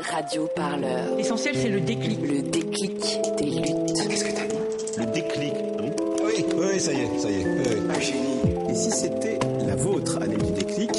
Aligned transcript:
Radio 0.00 0.46
Parleur. 0.54 1.16
L'essentiel, 1.16 1.54
c'est 1.56 1.68
le 1.68 1.80
déclic. 1.80 2.20
Le 2.22 2.42
déclic 2.42 3.20
des 3.36 3.44
luttes. 3.46 4.08
Qu'est-ce 4.08 4.24
que 4.24 4.32
t'as 4.32 4.46
dit 4.46 4.56
Le 4.98 5.06
déclic, 5.06 5.52
oui. 5.80 5.90
Oui, 6.24 6.44
oui, 6.56 6.80
ça 6.80 6.92
y 6.92 7.00
est, 7.00 7.18
ça 7.18 7.30
y 7.30 7.40
est. 7.40 7.44
oui, 7.44 7.62
oui. 7.66 7.96
Un 7.96 8.00
génie. 8.00 8.70
Et 8.70 8.74
si 8.74 8.90
c'était 8.90 9.38
la 9.66 9.74
vôtre, 9.76 10.16
année 10.22 10.36
du 10.36 10.52
déclic 10.52 10.90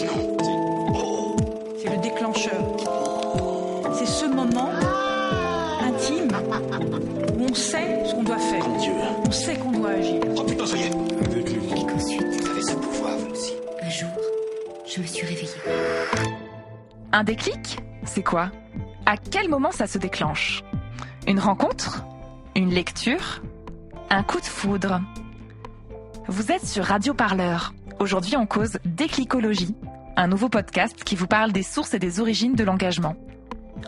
C'est 1.78 1.90
le 1.90 1.98
déclencheur. 2.02 2.62
C'est 3.94 4.06
ce 4.06 4.26
moment 4.26 4.70
intime 5.82 6.32
où 7.40 7.44
on 7.50 7.54
sait 7.54 8.04
ce 8.06 8.14
qu'on 8.16 8.24
doit 8.24 8.38
faire. 8.38 8.66
Dieu. 8.80 8.92
On 9.28 9.32
sait 9.32 9.56
qu'on 9.56 9.72
doit 9.72 9.92
agir. 9.92 10.22
Oh 10.36 10.44
putain, 10.44 10.66
ça 10.66 10.76
y 10.78 10.82
est. 10.84 10.92
Un 10.92 11.34
déclic. 11.34 11.58
Et 11.72 11.86
qu'ensuite, 11.86 12.22
Vous 12.42 12.50
avez 12.50 12.62
ce 12.62 12.74
pouvoir, 12.74 13.18
vous 13.18 13.32
aussi. 13.32 13.54
un 13.82 13.90
jour, 13.90 14.10
je 14.86 15.02
me 15.02 15.06
suis 15.06 15.26
réveillée. 15.26 15.50
Un 17.12 17.24
déclic 17.24 17.78
C'est 18.06 18.24
quoi? 18.24 18.52
À 19.10 19.18
quel 19.18 19.50
moment 19.50 19.72
ça 19.72 19.88
se 19.88 19.98
déclenche? 19.98 20.64
Une 21.26 21.40
rencontre? 21.40 22.04
Une 22.56 22.70
lecture? 22.70 23.42
Un 24.12 24.22
coup 24.22 24.40
de 24.40 24.46
foudre? 24.46 25.02
Vous 26.28 26.52
êtes 26.52 26.64
sur 26.64 26.86
Radio 26.86 27.16
Parleur. 27.16 27.74
Aujourd'hui, 28.00 28.38
on 28.38 28.46
cause 28.46 28.78
Déclicologie, 28.86 29.76
un 30.16 30.28
nouveau 30.28 30.48
podcast 30.48 31.04
qui 31.04 31.16
vous 31.16 31.26
parle 31.26 31.52
des 31.52 31.64
sources 31.64 31.96
et 31.96 32.00
des 32.00 32.20
origines 32.20 32.54
de 32.54 32.64
l'engagement. 32.64 33.16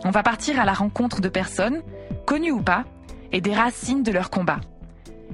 On 0.02 0.10
va 0.10 0.24
partir 0.24 0.58
à 0.58 0.64
la 0.64 0.72
rencontre 0.72 1.20
de 1.20 1.28
personnes, 1.28 1.82
connues 2.26 2.50
ou 2.50 2.60
pas, 2.60 2.82
et 3.30 3.40
des 3.40 3.54
racines 3.54 4.02
de 4.02 4.10
leur 4.10 4.28
combat. 4.28 4.58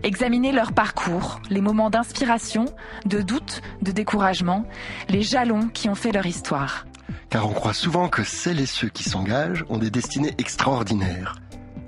Examiner 0.03 0.53
leur 0.53 0.75
parcours, 0.75 1.41
les 1.49 1.63
moments 1.63 1.89
d'inspiration, 1.89 2.67
de 3.07 3.23
doute, 3.23 3.63
de 3.81 3.93
découragement, 3.93 4.67
les 5.09 5.23
jalons 5.23 5.69
qui 5.69 5.89
ont 5.89 5.95
fait 5.95 6.13
leur 6.13 6.27
histoire. 6.27 6.85
Car 7.31 7.49
on 7.49 7.53
croit 7.53 7.75
souvent 7.75 8.09
que 8.09 8.25
celles 8.25 8.61
et 8.61 8.67
ceux 8.67 8.89
qui 8.89 9.05
s'engagent 9.05 9.65
ont 9.69 9.79
des 9.79 9.91
destinées 9.91 10.35
extraordinaires, 10.39 11.37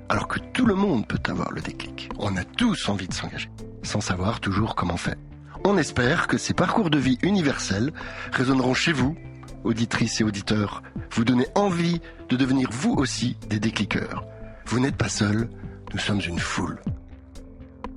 alors 0.09 0.27
que 0.27 0.39
tout 0.39 0.65
le 0.65 0.75
monde 0.75 1.07
peut 1.07 1.21
avoir 1.27 1.51
le 1.51 1.61
déclic. 1.61 2.09
On 2.19 2.35
a 2.37 2.43
tous 2.43 2.89
envie 2.89 3.07
de 3.07 3.13
s'engager, 3.13 3.49
sans 3.83 4.01
savoir 4.01 4.39
toujours 4.39 4.75
comment 4.75 4.97
faire. 4.97 5.15
On 5.63 5.77
espère 5.77 6.27
que 6.27 6.37
ces 6.37 6.53
parcours 6.53 6.89
de 6.89 6.97
vie 6.97 7.17
universels 7.21 7.93
résonneront 8.31 8.73
chez 8.73 8.93
vous, 8.93 9.15
auditrices 9.63 10.21
et 10.21 10.23
auditeurs, 10.23 10.81
vous 11.11 11.23
donner 11.23 11.47
envie 11.55 12.01
de 12.29 12.35
devenir 12.35 12.69
vous 12.71 12.93
aussi 12.93 13.37
des 13.47 13.59
décliqueurs. 13.59 14.25
Vous 14.65 14.79
n'êtes 14.79 14.95
pas 14.95 15.09
seuls, 15.09 15.49
nous 15.93 15.99
sommes 15.99 16.21
une 16.21 16.39
foule. 16.39 16.81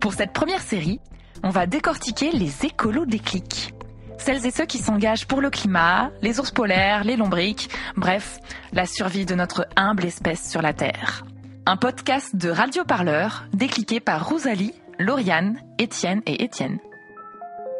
Pour 0.00 0.12
cette 0.12 0.32
première 0.32 0.60
série, 0.60 1.00
on 1.42 1.50
va 1.50 1.66
décortiquer 1.66 2.30
les 2.32 2.64
écolos 2.64 3.06
déclics. 3.06 3.73
Celles 4.18 4.46
et 4.46 4.50
ceux 4.50 4.64
qui 4.64 4.78
s'engagent 4.78 5.26
pour 5.26 5.40
le 5.40 5.50
climat, 5.50 6.10
les 6.22 6.40
ours 6.40 6.50
polaires, 6.50 7.04
les 7.04 7.16
lombriques, 7.16 7.68
bref, 7.96 8.38
la 8.72 8.86
survie 8.86 9.26
de 9.26 9.34
notre 9.34 9.66
humble 9.76 10.04
espèce 10.04 10.48
sur 10.48 10.62
la 10.62 10.72
Terre. 10.72 11.24
Un 11.66 11.76
podcast 11.76 12.34
de 12.36 12.48
Radio 12.50 12.84
Parleur, 12.84 13.44
décliqué 13.52 14.00
par 14.00 14.26
Rosalie, 14.28 14.74
Lauriane, 14.98 15.60
Étienne 15.78 16.22
et 16.26 16.42
Étienne. 16.42 16.78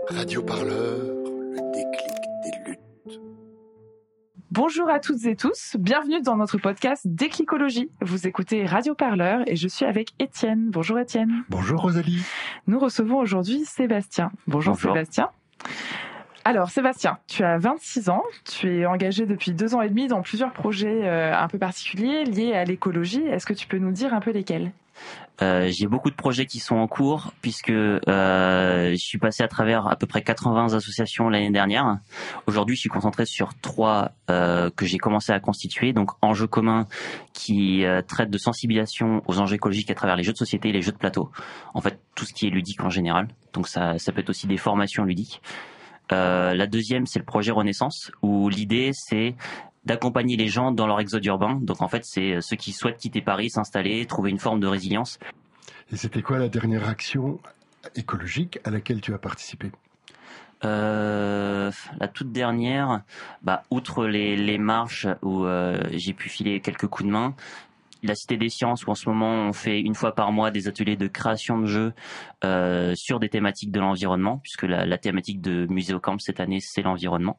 Radio 0.08 0.42
Parleur, 0.42 0.70
le 0.72 1.72
déclic 1.72 2.20
des 2.42 2.70
luttes. 2.70 3.20
Bonjour 4.50 4.88
à 4.90 5.00
toutes 5.00 5.24
et 5.24 5.36
tous, 5.36 5.76
bienvenue 5.78 6.20
dans 6.20 6.36
notre 6.36 6.58
podcast 6.58 7.02
Déclicologie. 7.06 7.90
Vous 8.02 8.26
écoutez 8.26 8.66
Radio 8.66 8.94
Parleur 8.94 9.40
et 9.46 9.56
je 9.56 9.68
suis 9.68 9.86
avec 9.86 10.10
Étienne. 10.18 10.68
Bonjour 10.70 10.98
Étienne. 10.98 11.44
Bonjour 11.48 11.80
Rosalie. 11.80 12.22
Nous 12.66 12.78
recevons 12.78 13.18
aujourd'hui 13.18 13.64
Sébastien. 13.64 14.30
Bonjour, 14.46 14.74
Bonjour. 14.74 14.92
Sébastien. 14.92 15.30
Alors 16.46 16.68
Sébastien, 16.68 17.16
tu 17.26 17.42
as 17.42 17.56
26 17.56 18.10
ans, 18.10 18.22
tu 18.44 18.80
es 18.80 18.86
engagé 18.86 19.24
depuis 19.24 19.52
deux 19.52 19.74
ans 19.74 19.80
et 19.80 19.88
demi 19.88 20.08
dans 20.08 20.20
plusieurs 20.20 20.52
projets 20.52 21.08
euh, 21.08 21.34
un 21.34 21.48
peu 21.48 21.58
particuliers 21.58 22.24
liés 22.24 22.52
à 22.52 22.64
l'écologie. 22.64 23.22
Est-ce 23.22 23.46
que 23.46 23.54
tu 23.54 23.66
peux 23.66 23.78
nous 23.78 23.92
dire 23.92 24.12
un 24.12 24.20
peu 24.20 24.30
lesquels? 24.30 24.72
Euh, 25.40 25.70
j'ai 25.72 25.86
beaucoup 25.86 26.10
de 26.10 26.14
projets 26.14 26.44
qui 26.44 26.58
sont 26.58 26.76
en 26.76 26.86
cours 26.86 27.32
puisque 27.40 27.70
euh, 27.70 28.90
je 28.90 28.96
suis 28.96 29.16
passé 29.16 29.42
à 29.42 29.48
travers 29.48 29.86
à 29.86 29.96
peu 29.96 30.06
près 30.06 30.20
80 30.20 30.74
associations 30.74 31.30
l'année 31.30 31.50
dernière. 31.50 31.96
Aujourd'hui, 32.46 32.76
je 32.76 32.80
suis 32.80 32.90
concentré 32.90 33.24
sur 33.24 33.54
trois 33.62 34.12
que 34.28 34.84
j'ai 34.84 34.98
commencé 34.98 35.32
à 35.32 35.40
constituer. 35.40 35.94
Donc, 35.94 36.10
enjeux 36.20 36.46
communs 36.46 36.86
qui 37.32 37.84
traitent 38.06 38.30
de 38.30 38.38
sensibilisation 38.38 39.22
aux 39.26 39.40
enjeux 39.40 39.56
écologiques 39.56 39.90
à 39.90 39.94
travers 39.94 40.14
les 40.14 40.22
jeux 40.22 40.32
de 40.32 40.38
société 40.38 40.68
et 40.68 40.72
les 40.72 40.82
jeux 40.82 40.92
de 40.92 40.98
plateau. 40.98 41.30
En 41.72 41.80
fait, 41.80 41.98
tout 42.14 42.26
ce 42.26 42.34
qui 42.34 42.46
est 42.46 42.50
ludique 42.50 42.84
en 42.84 42.90
général. 42.90 43.28
Donc, 43.54 43.66
ça, 43.66 43.98
ça 43.98 44.12
peut 44.12 44.20
être 44.20 44.30
aussi 44.30 44.46
des 44.46 44.58
formations 44.58 45.04
ludiques. 45.04 45.40
Euh, 46.12 46.54
la 46.54 46.66
deuxième, 46.66 47.06
c'est 47.06 47.18
le 47.18 47.24
projet 47.24 47.50
Renaissance, 47.50 48.10
où 48.22 48.48
l'idée, 48.48 48.90
c'est 48.92 49.34
d'accompagner 49.84 50.36
les 50.36 50.48
gens 50.48 50.72
dans 50.72 50.86
leur 50.86 51.00
exode 51.00 51.24
urbain. 51.26 51.58
Donc 51.60 51.82
en 51.82 51.88
fait, 51.88 52.04
c'est 52.04 52.40
ceux 52.40 52.56
qui 52.56 52.72
souhaitent 52.72 52.98
quitter 52.98 53.20
Paris, 53.20 53.50
s'installer, 53.50 54.06
trouver 54.06 54.30
une 54.30 54.38
forme 54.38 54.60
de 54.60 54.66
résilience. 54.66 55.18
Et 55.92 55.96
c'était 55.96 56.22
quoi 56.22 56.38
la 56.38 56.48
dernière 56.48 56.88
action 56.88 57.38
écologique 57.94 58.58
à 58.64 58.70
laquelle 58.70 59.00
tu 59.00 59.12
as 59.12 59.18
participé? 59.18 59.70
Euh, 60.64 61.70
la 61.98 62.08
toute 62.08 62.32
dernière, 62.32 63.02
bah, 63.42 63.64
outre 63.70 64.06
les, 64.06 64.36
les 64.36 64.56
marches 64.56 65.06
où 65.20 65.44
euh, 65.44 65.82
j'ai 65.92 66.14
pu 66.14 66.30
filer 66.30 66.60
quelques 66.60 66.86
coups 66.86 67.06
de 67.06 67.12
main, 67.12 67.34
la 68.06 68.14
Cité 68.14 68.36
des 68.36 68.48
Sciences 68.48 68.86
où 68.86 68.90
en 68.90 68.94
ce 68.94 69.08
moment 69.08 69.48
on 69.48 69.52
fait 69.52 69.80
une 69.80 69.94
fois 69.94 70.14
par 70.14 70.32
mois 70.32 70.50
des 70.50 70.68
ateliers 70.68 70.96
de 70.96 71.06
création 71.08 71.58
de 71.58 71.66
jeux 71.66 71.92
euh, 72.44 72.94
sur 72.94 73.18
des 73.20 73.28
thématiques 73.28 73.70
de 73.70 73.80
l'environnement, 73.80 74.38
puisque 74.38 74.62
la, 74.64 74.86
la 74.86 74.98
thématique 74.98 75.40
de 75.40 75.66
Muséocamp 75.70 76.18
cette 76.18 76.40
année 76.40 76.60
c'est 76.60 76.82
l'environnement. 76.82 77.38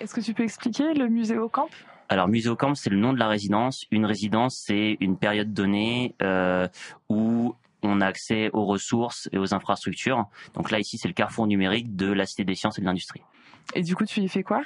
Est-ce 0.00 0.14
que 0.14 0.20
tu 0.20 0.34
peux 0.34 0.44
expliquer 0.44 0.94
le 0.94 1.08
musée 1.08 1.38
au 1.38 1.48
camp? 1.48 1.68
Alors 2.08 2.28
Muséocamp 2.28 2.74
c'est 2.74 2.90
le 2.90 2.98
nom 2.98 3.12
de 3.12 3.18
la 3.18 3.28
résidence. 3.28 3.84
Une 3.90 4.06
résidence 4.06 4.62
c'est 4.64 4.96
une 5.00 5.16
période 5.16 5.52
donnée 5.52 6.14
euh, 6.22 6.68
où 7.08 7.54
on 7.82 8.00
a 8.00 8.06
accès 8.06 8.50
aux 8.52 8.64
ressources 8.64 9.28
et 9.32 9.38
aux 9.38 9.54
infrastructures. 9.54 10.26
Donc 10.54 10.70
là 10.70 10.78
ici 10.78 10.98
c'est 10.98 11.08
le 11.08 11.14
carrefour 11.14 11.46
numérique 11.46 11.96
de 11.96 12.12
la 12.12 12.26
Cité 12.26 12.44
des 12.44 12.54
Sciences 12.54 12.78
et 12.78 12.80
de 12.80 12.86
l'Industrie. 12.86 13.22
Et 13.74 13.82
du 13.82 13.96
coup, 13.96 14.04
tu 14.04 14.20
y 14.20 14.28
fais 14.28 14.44
quoi? 14.44 14.62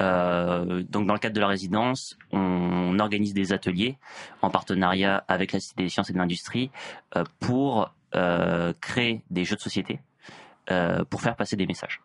Euh, 0.00 0.82
donc 0.88 1.06
dans 1.06 1.14
le 1.14 1.18
cadre 1.18 1.34
de 1.34 1.40
la 1.40 1.46
résidence, 1.46 2.18
on 2.32 2.98
organise 2.98 3.34
des 3.34 3.52
ateliers 3.52 3.98
en 4.40 4.50
partenariat 4.50 5.24
avec 5.28 5.52
la 5.52 5.60
Cité 5.60 5.82
des 5.82 5.88
sciences 5.88 6.10
et 6.10 6.12
de 6.12 6.18
l'industrie 6.18 6.70
euh, 7.16 7.24
pour 7.40 7.92
euh, 8.14 8.72
créer 8.80 9.22
des 9.30 9.44
jeux 9.44 9.56
de 9.56 9.60
société 9.60 10.00
pour 11.10 11.20
faire 11.20 11.36
passer 11.36 11.54
des 11.54 11.66
messages. 11.66 12.00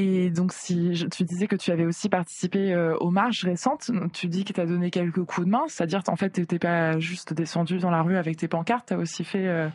Et 0.00 0.30
donc, 0.30 0.52
si 0.52 0.94
je- 0.94 1.06
tu 1.08 1.24
disais 1.24 1.48
que 1.48 1.56
tu 1.56 1.72
avais 1.72 1.84
aussi 1.84 2.08
participé 2.08 2.72
euh, 2.72 2.96
aux 2.98 3.10
marches 3.10 3.44
récentes, 3.44 3.90
tu 4.12 4.28
dis 4.28 4.44
que 4.44 4.52
tu 4.52 4.60
as 4.60 4.66
donné 4.66 4.90
quelques 4.92 5.24
coups 5.24 5.44
de 5.44 5.50
main, 5.50 5.64
c'est-à-dire 5.66 6.02
en 6.06 6.14
fait, 6.14 6.30
tu 6.30 6.40
n'étais 6.40 6.60
pas 6.60 7.00
juste 7.00 7.32
descendu 7.34 7.78
dans 7.78 7.90
la 7.90 8.02
rue 8.02 8.16
avec 8.16 8.36
tes 8.36 8.46
pancartes, 8.46 8.86
tu 8.88 8.94
as 8.94 8.98
aussi 8.98 9.24
fait. 9.24 9.46
euh, 9.48 9.68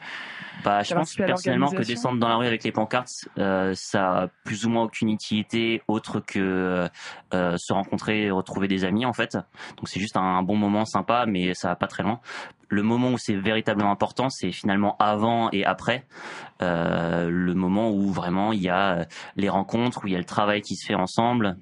Bah, 0.63 0.81
je 0.81 0.93
pense 0.95 1.13
personnellement 1.27 1.67
que 1.71 1.83
descendre 1.93 2.19
dans 2.19 2.29
la 2.29 2.37
rue 2.37 2.47
avec 2.47 2.63
les 2.63 2.71
pancartes, 2.71 3.27
euh, 3.37 3.73
ça 3.75 4.11
a 4.23 4.27
plus 4.45 4.65
ou 4.65 4.69
moins 4.69 4.83
aucune 4.83 5.09
utilité 5.09 5.81
autre 5.89 6.21
que 6.21 6.87
se 7.33 7.73
rencontrer 7.73 8.23
et 8.23 8.31
retrouver 8.31 8.67
des 8.69 8.85
amis 8.85 9.05
en 9.05 9.13
fait. 9.13 9.33
Donc 9.77 9.89
c'est 9.89 9.99
juste 9.99 10.15
un 10.15 10.41
bon 10.43 10.55
moment 10.55 10.85
sympa, 10.85 11.25
mais 11.27 11.53
ça 11.53 11.67
va 11.69 11.75
pas 11.75 11.87
très 11.87 12.03
loin. 12.03 12.21
Le 12.69 12.81
moment 12.81 13.09
où 13.11 13.17
c'est 13.17 13.35
véritablement 13.35 13.91
important, 13.91 14.29
c'est 14.29 14.51
finalement 14.51 14.95
avant 14.99 15.49
et 15.51 15.65
après. 15.65 16.05
Le 16.61 17.53
moment 17.53 17.91
où 17.91 18.11
vraiment 18.11 18.53
il 18.53 18.61
y 18.61 18.69
a 18.69 19.05
les 19.35 19.49
rencontres, 19.49 20.03
où 20.03 20.07
il 20.07 20.12
y 20.13 20.15
a 20.15 20.19
le 20.19 20.25
travail 20.25 20.61
qui 20.61 20.75
se 20.75 20.85
fait 20.85 20.95
ensemble, 20.95 21.57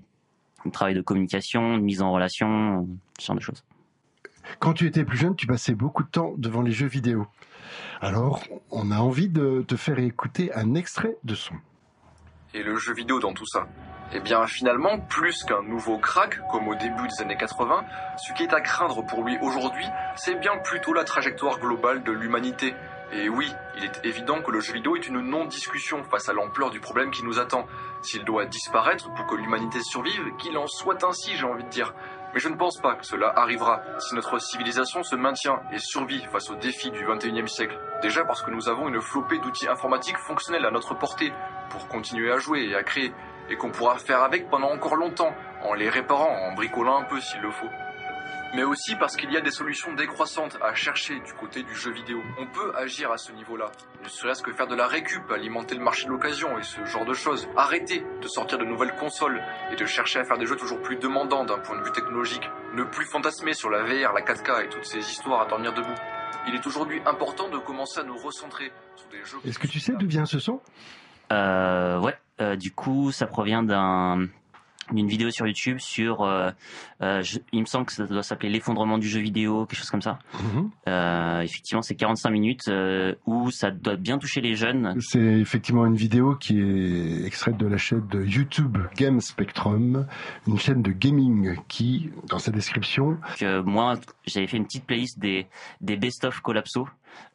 le 0.65 0.71
travail 0.71 0.93
de 0.93 1.01
communication, 1.01 1.77
de 1.77 1.81
mise 1.81 2.01
en 2.01 2.11
relation, 2.11 2.87
ce 3.19 3.25
genre 3.25 3.35
de 3.35 3.41
choses. 3.41 3.63
Quand 4.59 4.73
tu 4.73 4.85
étais 4.85 5.03
plus 5.03 5.17
jeune, 5.17 5.35
tu 5.35 5.47
passais 5.47 5.73
beaucoup 5.73 6.03
de 6.03 6.09
temps 6.09 6.33
devant 6.37 6.61
les 6.61 6.71
jeux 6.71 6.87
vidéo. 6.87 7.27
Alors, 8.01 8.43
on 8.69 8.91
a 8.91 8.97
envie 8.97 9.29
de 9.29 9.63
te 9.67 9.75
faire 9.75 9.99
écouter 9.99 10.53
un 10.53 10.73
extrait 10.75 11.15
de 11.23 11.35
son. 11.35 11.55
Et 12.53 12.63
le 12.63 12.75
jeu 12.75 12.93
vidéo 12.93 13.19
dans 13.19 13.33
tout 13.33 13.45
ça? 13.45 13.67
Eh 14.13 14.19
bien 14.19 14.45
finalement, 14.45 14.99
plus 14.99 15.43
qu'un 15.45 15.63
nouveau 15.63 15.97
crack, 15.97 16.45
comme 16.49 16.67
au 16.67 16.75
début 16.75 17.07
des 17.07 17.23
années 17.23 17.37
80, 17.37 17.85
ce 18.17 18.33
qui 18.33 18.43
est 18.43 18.53
à 18.53 18.59
craindre 18.59 19.05
pour 19.05 19.23
lui 19.23 19.37
aujourd'hui, 19.41 19.85
c'est 20.17 20.35
bien 20.35 20.57
plutôt 20.57 20.91
la 20.93 21.05
trajectoire 21.05 21.59
globale 21.59 22.03
de 22.03 22.11
l'humanité. 22.11 22.75
Et 23.13 23.27
oui, 23.27 23.53
il 23.75 23.83
est 23.83 24.05
évident 24.05 24.41
que 24.41 24.51
le 24.51 24.61
jeu 24.61 24.73
vidéo 24.73 24.95
est 24.95 25.05
une 25.05 25.19
non-discussion 25.19 26.01
face 26.05 26.29
à 26.29 26.33
l'ampleur 26.33 26.69
du 26.69 26.79
problème 26.79 27.11
qui 27.11 27.25
nous 27.25 27.39
attend. 27.39 27.67
S'il 28.01 28.23
doit 28.23 28.45
disparaître 28.45 29.13
pour 29.13 29.25
que 29.25 29.35
l'humanité 29.35 29.81
survive, 29.81 30.33
qu'il 30.37 30.57
en 30.57 30.65
soit 30.67 31.03
ainsi, 31.03 31.35
j'ai 31.35 31.45
envie 31.45 31.65
de 31.65 31.69
dire. 31.69 31.93
Mais 32.33 32.39
je 32.39 32.47
ne 32.47 32.55
pense 32.55 32.77
pas 32.77 32.95
que 32.95 33.05
cela 33.05 33.33
arrivera 33.35 33.81
si 33.99 34.15
notre 34.15 34.39
civilisation 34.39 35.03
se 35.03 35.17
maintient 35.17 35.61
et 35.73 35.79
survit 35.79 36.23
face 36.31 36.49
aux 36.49 36.55
défis 36.55 36.91
du 36.91 37.05
21e 37.05 37.47
siècle. 37.47 37.77
Déjà 38.01 38.23
parce 38.23 38.41
que 38.41 38.51
nous 38.51 38.69
avons 38.69 38.87
une 38.87 39.01
flopée 39.01 39.39
d'outils 39.39 39.67
informatiques 39.67 40.17
fonctionnels 40.17 40.65
à 40.65 40.71
notre 40.71 40.93
portée 40.93 41.33
pour 41.69 41.89
continuer 41.89 42.31
à 42.31 42.37
jouer 42.37 42.69
et 42.69 42.75
à 42.75 42.83
créer, 42.83 43.13
et 43.49 43.57
qu'on 43.57 43.71
pourra 43.71 43.97
faire 43.97 44.23
avec 44.23 44.49
pendant 44.49 44.71
encore 44.71 44.95
longtemps, 44.95 45.35
en 45.63 45.73
les 45.73 45.89
réparant, 45.89 46.47
en 46.47 46.53
bricolant 46.53 46.99
un 46.99 47.03
peu 47.03 47.19
s'il 47.19 47.41
le 47.41 47.51
faut. 47.51 47.69
Mais 48.53 48.63
aussi 48.63 48.95
parce 48.95 49.15
qu'il 49.15 49.31
y 49.31 49.37
a 49.37 49.41
des 49.41 49.51
solutions 49.51 49.93
décroissantes 49.93 50.57
à 50.61 50.73
chercher 50.73 51.19
du 51.19 51.33
côté 51.33 51.63
du 51.63 51.75
jeu 51.75 51.91
vidéo. 51.91 52.21
On 52.39 52.47
peut 52.47 52.73
agir 52.75 53.11
à 53.11 53.17
ce 53.17 53.31
niveau-là, 53.31 53.71
ne 54.03 54.09
serait-ce 54.09 54.43
que 54.43 54.51
faire 54.51 54.67
de 54.67 54.75
la 54.75 54.87
récup, 54.87 55.29
alimenter 55.31 55.75
le 55.75 55.83
marché 55.83 56.05
de 56.05 56.11
l'occasion 56.11 56.57
et 56.57 56.63
ce 56.63 56.83
genre 56.85 57.05
de 57.05 57.13
choses. 57.13 57.47
Arrêter 57.55 58.03
de 58.21 58.27
sortir 58.27 58.57
de 58.57 58.65
nouvelles 58.65 58.95
consoles 58.95 59.41
et 59.71 59.75
de 59.75 59.85
chercher 59.85 60.19
à 60.19 60.23
faire 60.23 60.37
des 60.37 60.45
jeux 60.45 60.57
toujours 60.57 60.81
plus 60.81 60.97
demandants 60.97 61.45
d'un 61.45 61.59
point 61.59 61.77
de 61.77 61.83
vue 61.83 61.91
technologique. 61.91 62.49
Ne 62.75 62.83
plus 62.83 63.05
fantasmer 63.05 63.53
sur 63.53 63.69
la 63.69 63.83
VR, 63.83 64.13
la 64.13 64.21
4K 64.21 64.65
et 64.65 64.69
toutes 64.69 64.85
ces 64.85 64.99
histoires 64.99 65.41
à 65.41 65.45
dormir 65.45 65.73
debout. 65.73 65.95
Il 66.47 66.55
est 66.55 66.65
aujourd'hui 66.65 67.01
important 67.05 67.49
de 67.49 67.57
commencer 67.57 67.99
à 67.99 68.03
nous 68.03 68.17
recentrer 68.17 68.71
sur 68.95 69.07
des 69.09 69.23
jeux... 69.23 69.37
Est-ce 69.45 69.59
que 69.59 69.67
tu 69.67 69.79
sais 69.79 69.93
d'où 69.93 70.07
vient 70.07 70.25
ce 70.25 70.39
son? 70.39 70.59
Euh, 71.31 71.99
ouais, 71.99 72.17
euh, 72.41 72.55
du 72.55 72.71
coup, 72.71 73.11
ça 73.11 73.27
provient 73.27 73.63
d'un 73.63 74.27
d'une 74.91 75.07
vidéo 75.07 75.29
sur 75.31 75.47
YouTube 75.47 75.77
sur, 75.79 76.21
euh, 76.21 76.51
euh, 77.01 77.21
je- 77.21 77.39
il 77.51 77.61
me 77.61 77.65
semble 77.65 77.85
que 77.85 77.93
ça 77.93 78.05
doit 78.05 78.23
s'appeler 78.23 78.49
l'effondrement 78.49 78.97
du 78.97 79.07
jeu 79.07 79.19
vidéo, 79.21 79.65
quelque 79.65 79.79
chose 79.79 79.89
comme 79.89 80.01
ça. 80.01 80.19
Mhm. 80.41 80.69
Euh, 80.87 81.41
effectivement, 81.41 81.81
c'est 81.81 81.95
45 81.95 82.29
minutes 82.29 82.67
euh, 82.67 83.15
où 83.25 83.51
ça 83.51 83.71
doit 83.71 83.95
bien 83.95 84.17
toucher 84.17 84.41
les 84.41 84.55
jeunes. 84.55 84.95
C'est 84.99 85.19
effectivement 85.39 85.85
une 85.85 85.95
vidéo 85.95 86.35
qui 86.35 86.59
est 86.59 87.25
extraite 87.25 87.57
de 87.57 87.67
la 87.67 87.77
chaîne 87.77 88.05
de 88.07 88.23
YouTube 88.23 88.77
Game 88.95 89.19
Spectrum, 89.21 90.05
une 90.47 90.57
chaîne 90.59 90.81
de 90.81 90.91
gaming 90.91 91.55
qui, 91.67 92.09
dans 92.29 92.39
sa 92.39 92.51
description, 92.51 93.17
Que 93.39 93.61
moi, 93.61 93.95
j'avais 94.25 94.47
fait 94.47 94.57
une 94.57 94.65
petite 94.65 94.85
playlist 94.85 95.19
des 95.19 95.47
des 95.81 95.95
best-of 95.97 96.39
collapso. 96.41 96.87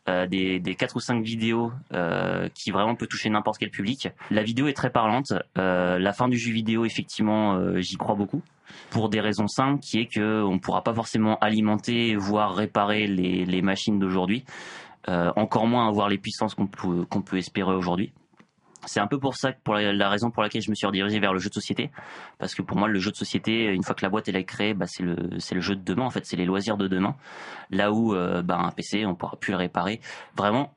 Euh, 0.08 0.28
des, 0.28 0.60
des 0.60 0.76
4 0.76 0.94
ou 0.94 1.00
5 1.00 1.24
vidéos 1.24 1.72
euh, 1.92 2.48
qui 2.54 2.70
vraiment 2.70 2.94
peut 2.94 3.08
toucher 3.08 3.28
n'importe 3.28 3.58
quel 3.58 3.70
public. 3.70 4.08
La 4.30 4.44
vidéo 4.44 4.68
est 4.68 4.72
très 4.72 4.90
parlante. 4.90 5.32
Euh, 5.58 5.98
la 5.98 6.12
fin 6.12 6.28
du 6.28 6.38
jeu 6.38 6.52
vidéo, 6.52 6.84
effectivement, 6.84 7.58
j'y 7.80 7.96
crois 7.96 8.14
beaucoup. 8.14 8.42
Pour 8.90 9.08
des 9.08 9.20
raisons 9.20 9.48
simples, 9.48 9.80
qui 9.80 9.98
est 9.98 10.06
que 10.06 10.42
on 10.42 10.60
pourra 10.60 10.82
pas 10.82 10.94
forcément 10.94 11.38
alimenter, 11.38 12.14
voire 12.14 12.54
réparer 12.54 13.08
les, 13.08 13.62
machines 13.62 13.98
d'aujourd'hui. 13.98 14.44
Encore 15.08 15.66
moins 15.66 15.88
avoir 15.88 16.08
les 16.08 16.18
puissances 16.18 16.54
qu'on 16.54 16.66
peut 17.22 17.36
espérer 17.36 17.72
aujourd'hui. 17.72 18.12
C'est 18.86 19.00
un 19.00 19.06
peu 19.08 19.18
pour 19.18 19.36
ça, 19.36 19.52
pour 19.52 19.74
la, 19.74 20.08
raison 20.08 20.30
pour 20.30 20.42
laquelle 20.42 20.62
je 20.62 20.70
me 20.70 20.74
suis 20.74 20.86
redirigé 20.86 21.18
vers 21.18 21.32
le 21.32 21.40
jeu 21.40 21.48
de 21.48 21.54
société, 21.54 21.90
parce 22.38 22.54
que 22.54 22.62
pour 22.62 22.76
moi, 22.76 22.88
le 22.88 22.98
jeu 23.00 23.10
de 23.10 23.16
société, 23.16 23.64
une 23.64 23.82
fois 23.82 23.94
que 23.94 24.04
la 24.04 24.08
boîte 24.08 24.28
est 24.28 24.44
créée, 24.44 24.74
bah, 24.74 24.86
c'est 24.86 25.02
le, 25.02 25.60
jeu 25.60 25.74
de 25.74 25.82
demain. 25.82 26.04
En 26.04 26.10
fait, 26.10 26.24
c'est 26.24 26.36
les 26.36 26.44
loisirs 26.44 26.76
de 26.76 26.86
demain. 26.86 27.16
Là 27.70 27.92
où, 27.92 28.14
euh, 28.14 28.42
bah, 28.42 28.58
un 28.58 28.70
PC, 28.70 29.04
on 29.04 29.16
pourra 29.16 29.36
plus 29.36 29.50
le 29.50 29.58
réparer. 29.58 30.00
Vraiment, 30.36 30.72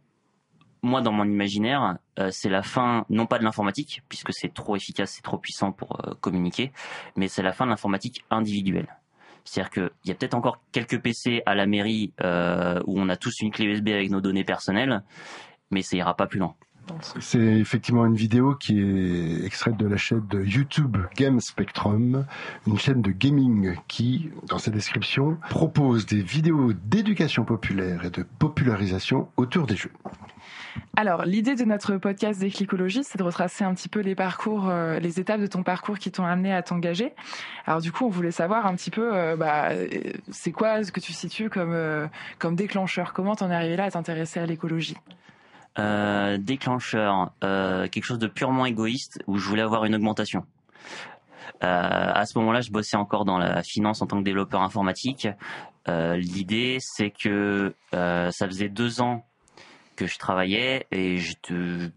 moi, 0.82 1.02
dans 1.02 1.12
mon 1.12 1.26
imaginaire, 1.26 1.98
euh, 2.18 2.30
c'est 2.32 2.50
la 2.50 2.64
fin, 2.64 3.06
non 3.10 3.28
pas 3.28 3.38
de 3.38 3.44
l'informatique, 3.44 4.02
puisque 4.10 4.34
c'est 4.34 4.54
trop 4.54 4.76
efficace, 4.76 5.12
c'est 5.16 5.22
trop 5.22 5.38
puissant 5.38 5.72
pour 5.72 6.00
euh, 6.04 6.16
communiquer, 6.20 6.72
mais 7.16 7.28
c'est 7.28 7.44
la 7.44 7.54
fin 7.54 7.66
de 7.66 7.70
l'informatique 7.70 8.26
individuelle. 8.32 8.98
C'est-à-dire 9.44 9.72
qu'il 9.72 9.90
y 10.06 10.12
a 10.12 10.16
peut-être 10.16 10.36
encore 10.36 10.62
quelques 10.72 11.02
PC 11.02 11.44
à 11.46 11.56
la 11.56 11.66
mairie 11.66 12.14
où 12.86 13.00
on 13.00 13.10
a 13.10 13.16
tous 13.16 13.40
une 13.40 13.52
clé 13.52 13.66
USB 13.66 13.88
avec 13.88 14.12
nos 14.12 14.22
données 14.22 14.44
personnelles, 14.44 15.02
mais 15.72 15.82
ça 15.82 15.98
ira 15.98 16.16
pas 16.16 16.28
plus 16.28 16.40
loin. 16.40 16.56
C'est 17.20 17.40
effectivement 17.40 18.06
une 18.06 18.16
vidéo 18.16 18.56
qui 18.56 18.80
est 18.80 19.46
extraite 19.46 19.78
de 19.78 19.88
la 19.88 19.98
chaîne 19.98 20.26
de 20.30 20.44
YouTube 20.44 20.98
Game 21.16 21.40
Spectrum, 21.40 22.26
une 22.68 22.78
chaîne 22.78 23.02
de 23.02 23.12
gaming 23.12 23.76
qui, 23.88 24.30
dans 24.48 24.58
sa 24.58 24.72
description, 24.72 25.38
propose 25.50 26.06
des 26.06 26.22
vidéos 26.22 26.74
d'éducation 26.74 27.46
populaire 27.46 28.06
et 28.06 28.10
de 28.10 28.24
popularisation 28.40 29.30
autour 29.38 29.68
des 29.68 29.76
jeux. 29.76 29.92
Alors, 30.96 31.24
l'idée 31.24 31.56
de 31.56 31.64
notre 31.64 31.98
podcast 31.98 32.40
Déclicologie, 32.40 33.04
c'est 33.04 33.18
de 33.18 33.24
retracer 33.24 33.64
un 33.64 33.74
petit 33.74 33.90
peu 33.90 34.02
les 34.02 34.16
parcours, 34.16 34.70
euh, 34.70 35.00
les 35.00 35.20
étapes 35.20 35.42
de 35.42 35.48
ton 35.48 35.64
parcours 35.64 35.98
qui 35.98 36.12
t'ont 36.12 36.26
amené 36.26 36.54
à 36.54 36.62
t'engager. 36.62 37.14
Alors, 37.66 37.82
du 37.82 37.92
coup, 37.92 38.06
on 38.06 38.10
voulait 38.10 38.32
savoir 38.32 38.66
un 38.66 38.76
petit 38.76 38.92
peu, 38.92 39.16
euh, 39.16 39.36
bah, 39.36 39.70
c'est 40.30 40.52
quoi 40.52 40.84
ce 40.84 40.92
que 40.92 41.00
tu 41.00 41.14
situes 41.14 41.50
comme, 41.50 41.74
euh, 41.74 42.08
comme 42.38 42.56
déclencheur? 42.56 43.14
Comment 43.14 43.36
t'en 43.36 43.50
es 43.50 43.56
arrivé 43.56 43.76
là 43.76 43.86
à 43.86 43.92
t'intéresser 43.92 44.40
à 44.40 44.46
l'écologie? 44.46 44.98
Euh, 45.78 46.38
déclencheur, 46.38 47.32
euh, 47.44 47.88
quelque 47.88 48.04
chose 48.04 48.20
de 48.20 48.28
purement 48.28 48.66
égoïste 48.66 49.20
où 49.28 49.38
je 49.38 49.48
voulais 49.48 49.62
avoir 49.62 49.86
une 49.86 49.96
augmentation. 49.96 50.44
Euh, 51.64 51.68
à 51.68 52.26
ce 52.26 52.38
moment-là, 52.40 52.62
je 52.62 52.72
bossais 52.72 52.98
encore 52.98 53.24
dans 53.24 53.38
la 53.38 53.62
finance 53.64 54.02
en 54.02 54.08
tant 54.08 54.18
que 54.18 54.24
développeur 54.24 54.62
informatique. 54.62 55.28
Euh, 55.88 56.16
L'idée, 56.16 56.78
c'est 56.80 57.12
que 57.12 57.74
euh, 57.94 58.32
ça 58.32 58.48
faisait 58.48 58.70
deux 58.70 59.02
ans 59.02 59.26
que 59.96 60.06
je 60.06 60.18
travaillais 60.18 60.88
et 60.92 61.18
je 61.18 61.34
te, 61.42 61.92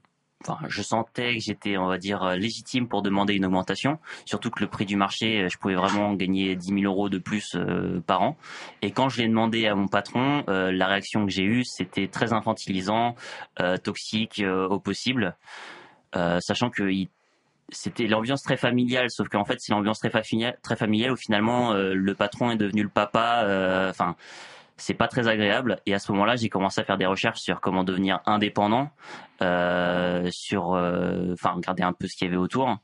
enfin, 0.47 0.59
je 0.69 0.83
sentais 0.83 1.35
que 1.35 1.41
j'étais, 1.41 1.77
on 1.77 1.87
va 1.87 1.99
dire, 1.99 2.25
légitime 2.37 2.89
pour 2.89 3.03
demander 3.03 3.35
une 3.35 3.45
augmentation. 3.47 3.99
Surtout 4.25 4.51
que 4.51 4.61
le 4.61 4.69
prix 4.69 4.85
du 4.85 4.97
marché, 4.97 5.49
je 5.49 5.59
pouvais 5.59 5.75
vraiment 5.75 6.13
gagner 6.15 6.57
10 6.57 6.81
000 6.81 6.81
euros 6.85 7.09
de 7.09 7.19
plus 7.19 7.55
euh, 7.55 8.01
par 8.07 8.23
an. 8.23 8.37
Et 8.83 8.91
quand 8.91 9.09
je 9.09 9.23
l'ai 9.23 9.29
demandé 9.29 9.67
à 9.67 9.75
mon 9.75 9.89
patron, 9.89 10.45
euh, 10.49 10.73
la 10.73 10.87
réaction 10.87 11.25
que 11.25 11.33
j'ai 11.33 11.45
eue, 11.45 11.65
c'était 11.65 12.09
très 12.09 12.33
infantilisant, 12.33 13.15
euh, 13.61 13.77
toxique 13.77 14.41
euh, 14.41 14.69
au 14.69 14.79
possible, 14.79 15.37
euh, 16.17 16.39
sachant 16.41 16.71
que 16.71 16.91
c'était 17.71 18.07
l'ambiance 18.07 18.43
très 18.43 18.57
familiale, 18.59 19.09
sauf 19.09 19.29
qu'en 19.29 19.45
fait 19.45 19.57
c'est 19.59 19.73
l'ambiance 19.73 19.99
très 19.99 20.11
familiale, 20.11 20.59
très 20.63 20.77
familiale 20.77 21.13
où 21.13 21.17
finalement 21.17 21.73
euh, 21.73 21.95
le 21.95 22.15
patron 22.15 22.51
est 22.51 22.57
devenu 22.57 22.83
le 22.83 22.91
papa. 22.91 23.45
euh, 23.45 23.89
Enfin, 23.89 24.17
c'est 24.83 24.95
pas 24.95 25.07
très 25.07 25.29
agréable. 25.29 25.81
Et 25.87 25.95
à 25.95 26.01
ce 26.01 26.11
moment-là, 26.11 26.35
j'ai 26.35 26.49
commencé 26.49 26.81
à 26.81 26.85
faire 26.85 26.99
des 26.99 27.07
recherches 27.07 27.39
sur 27.39 27.61
comment 27.61 27.85
devenir 27.85 28.21
indépendant, 28.27 28.91
euh, 29.41 30.29
sur, 30.33 30.75
euh, 30.75 31.33
enfin, 31.35 31.53
regarder 31.53 31.85
un 31.85 31.93
peu 31.93 32.09
ce 32.09 32.17
qu'il 32.17 32.27
y 32.27 32.29
avait 32.29 32.37
autour. 32.37 32.79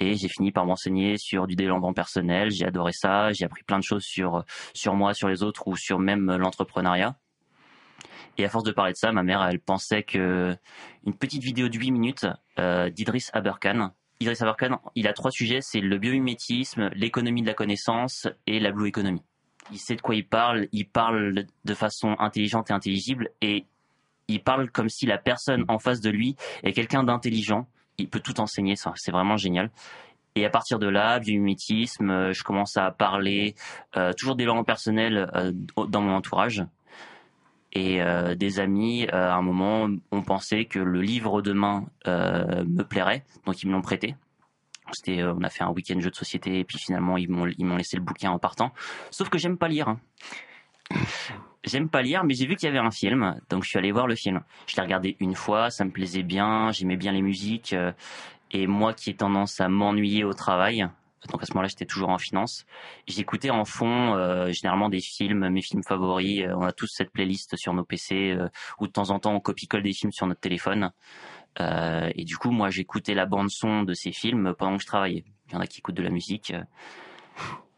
Et 0.00 0.14
j'ai 0.14 0.28
fini 0.28 0.50
par 0.50 0.66
m'enseigner 0.66 1.16
sur 1.18 1.46
du 1.46 1.54
développement 1.54 1.92
personnel. 1.92 2.50
J'ai 2.50 2.66
adoré 2.66 2.90
ça. 2.92 3.32
J'ai 3.32 3.44
appris 3.44 3.62
plein 3.62 3.78
de 3.78 3.84
choses 3.84 4.02
sur 4.02 4.42
sur 4.74 4.94
moi, 4.94 5.14
sur 5.14 5.28
les 5.28 5.44
autres 5.44 5.68
ou 5.68 5.76
sur 5.76 6.00
même 6.00 6.34
l'entrepreneuriat. 6.36 7.14
Et 8.38 8.44
à 8.44 8.48
force 8.48 8.64
de 8.64 8.72
parler 8.72 8.92
de 8.92 8.98
ça, 8.98 9.12
ma 9.12 9.22
mère, 9.22 9.42
elle 9.44 9.60
pensait 9.60 10.02
que 10.02 10.56
une 11.06 11.16
petite 11.16 11.44
vidéo 11.44 11.68
de 11.68 11.78
8 11.78 11.92
minutes 11.92 12.26
euh, 12.58 12.90
d'Idriss 12.90 13.30
Aberkan. 13.34 13.92
Idriss 14.18 14.42
Aberkan, 14.42 14.80
il 14.96 15.06
a 15.06 15.12
trois 15.12 15.30
sujets, 15.30 15.60
c'est 15.62 15.80
le 15.80 15.96
biomimétisme, 15.98 16.90
l'économie 16.94 17.42
de 17.42 17.46
la 17.46 17.54
connaissance 17.54 18.26
et 18.48 18.58
la 18.58 18.72
blue 18.72 18.88
economy. 18.88 19.22
Il 19.72 19.78
sait 19.78 19.96
de 19.96 20.00
quoi 20.00 20.14
il 20.14 20.26
parle, 20.26 20.68
il 20.72 20.88
parle 20.88 21.44
de 21.64 21.74
façon 21.74 22.16
intelligente 22.18 22.70
et 22.70 22.72
intelligible 22.72 23.30
et 23.40 23.66
il 24.28 24.42
parle 24.42 24.70
comme 24.70 24.88
si 24.88 25.06
la 25.06 25.18
personne 25.18 25.64
en 25.68 25.78
face 25.78 26.00
de 26.00 26.10
lui 26.10 26.36
est 26.62 26.72
quelqu'un 26.72 27.04
d'intelligent. 27.04 27.66
Il 27.98 28.08
peut 28.08 28.20
tout 28.20 28.40
enseigner, 28.40 28.76
ça, 28.76 28.92
c'est 28.96 29.12
vraiment 29.12 29.36
génial. 29.36 29.70
Et 30.36 30.44
à 30.44 30.50
partir 30.50 30.78
de 30.78 30.86
là, 30.86 31.18
biomimétisme, 31.18 32.10
euh, 32.10 32.32
je 32.32 32.44
commence 32.44 32.76
à 32.76 32.90
parler 32.90 33.54
euh, 33.96 34.12
toujours 34.12 34.36
des 34.36 34.44
langues 34.44 34.66
personnelles 34.66 35.30
euh, 35.34 35.50
dans 35.88 36.02
mon 36.02 36.14
entourage. 36.14 36.64
Et 37.72 38.00
des 38.36 38.58
amis, 38.58 39.06
à 39.08 39.34
un 39.34 39.42
moment, 39.42 39.86
ont 40.10 40.22
pensé 40.22 40.64
que 40.64 40.78
le 40.78 41.02
livre 41.02 41.42
de 41.42 41.52
main 41.52 41.84
me 42.06 42.82
plairait, 42.84 43.22
donc 43.44 43.62
ils 43.62 43.66
me 43.66 43.72
l'ont 43.72 43.82
prêté. 43.82 44.14
C'était, 44.92 45.20
euh, 45.20 45.34
on 45.36 45.42
a 45.42 45.50
fait 45.50 45.64
un 45.64 45.70
week-end 45.70 45.98
jeu 46.00 46.10
de 46.10 46.14
société, 46.16 46.58
et 46.58 46.64
puis 46.64 46.78
finalement 46.78 47.16
ils 47.16 47.28
m'ont 47.30 47.46
ils 47.46 47.64
m'ont 47.64 47.76
laissé 47.76 47.96
le 47.96 48.02
bouquin 48.02 48.30
en 48.30 48.38
partant. 48.38 48.72
Sauf 49.10 49.28
que 49.28 49.38
j'aime 49.38 49.58
pas 49.58 49.68
lire. 49.68 49.88
hein. 49.88 50.00
J'aime 51.64 51.88
pas 51.88 52.00
lire, 52.00 52.22
mais 52.22 52.34
j'ai 52.34 52.46
vu 52.46 52.54
qu'il 52.54 52.66
y 52.68 52.70
avait 52.70 52.78
un 52.78 52.92
film, 52.92 53.40
donc 53.50 53.64
je 53.64 53.68
suis 53.70 53.78
allé 53.78 53.90
voir 53.90 54.06
le 54.06 54.14
film. 54.14 54.40
Je 54.68 54.76
l'ai 54.76 54.82
regardé 54.82 55.16
une 55.18 55.34
fois, 55.34 55.68
ça 55.70 55.84
me 55.84 55.90
plaisait 55.90 56.22
bien, 56.22 56.70
j'aimais 56.70 56.96
bien 56.96 57.10
les 57.10 57.22
musiques, 57.22 57.72
euh, 57.72 57.90
et 58.52 58.68
moi 58.68 58.94
qui 58.94 59.10
ai 59.10 59.16
tendance 59.16 59.60
à 59.60 59.68
m'ennuyer 59.68 60.22
au 60.22 60.32
travail, 60.32 60.86
donc 61.28 61.42
à 61.42 61.46
ce 61.46 61.52
moment-là 61.54 61.66
j'étais 61.66 61.86
toujours 61.86 62.10
en 62.10 62.18
finance, 62.18 62.66
j'écoutais 63.08 63.50
en 63.50 63.64
fond 63.64 64.14
euh, 64.14 64.52
généralement 64.52 64.88
des 64.88 65.00
films, 65.00 65.48
mes 65.48 65.60
films 65.60 65.82
favoris. 65.82 66.44
On 66.54 66.62
a 66.62 66.70
tous 66.70 66.86
cette 66.86 67.10
playlist 67.10 67.56
sur 67.56 67.74
nos 67.74 67.82
PC, 67.82 68.36
euh, 68.38 68.48
où 68.78 68.86
de 68.86 68.92
temps 68.92 69.10
en 69.10 69.18
temps 69.18 69.34
on 69.34 69.40
copie-colle 69.40 69.82
des 69.82 69.92
films 69.92 70.12
sur 70.12 70.28
notre 70.28 70.40
téléphone. 70.40 70.92
Euh, 71.60 72.10
et 72.14 72.24
du 72.24 72.36
coup, 72.36 72.50
moi 72.50 72.70
j'écoutais 72.70 73.14
la 73.14 73.26
bande 73.26 73.50
son 73.50 73.82
de 73.82 73.94
ces 73.94 74.12
films 74.12 74.54
pendant 74.58 74.76
que 74.76 74.82
je 74.82 74.86
travaillais. 74.86 75.24
Il 75.48 75.54
y 75.54 75.56
en 75.56 75.60
a 75.60 75.66
qui 75.66 75.78
écoutent 75.78 75.96
de 75.96 76.02
la 76.02 76.10
musique. 76.10 76.50
euh. 76.52 76.62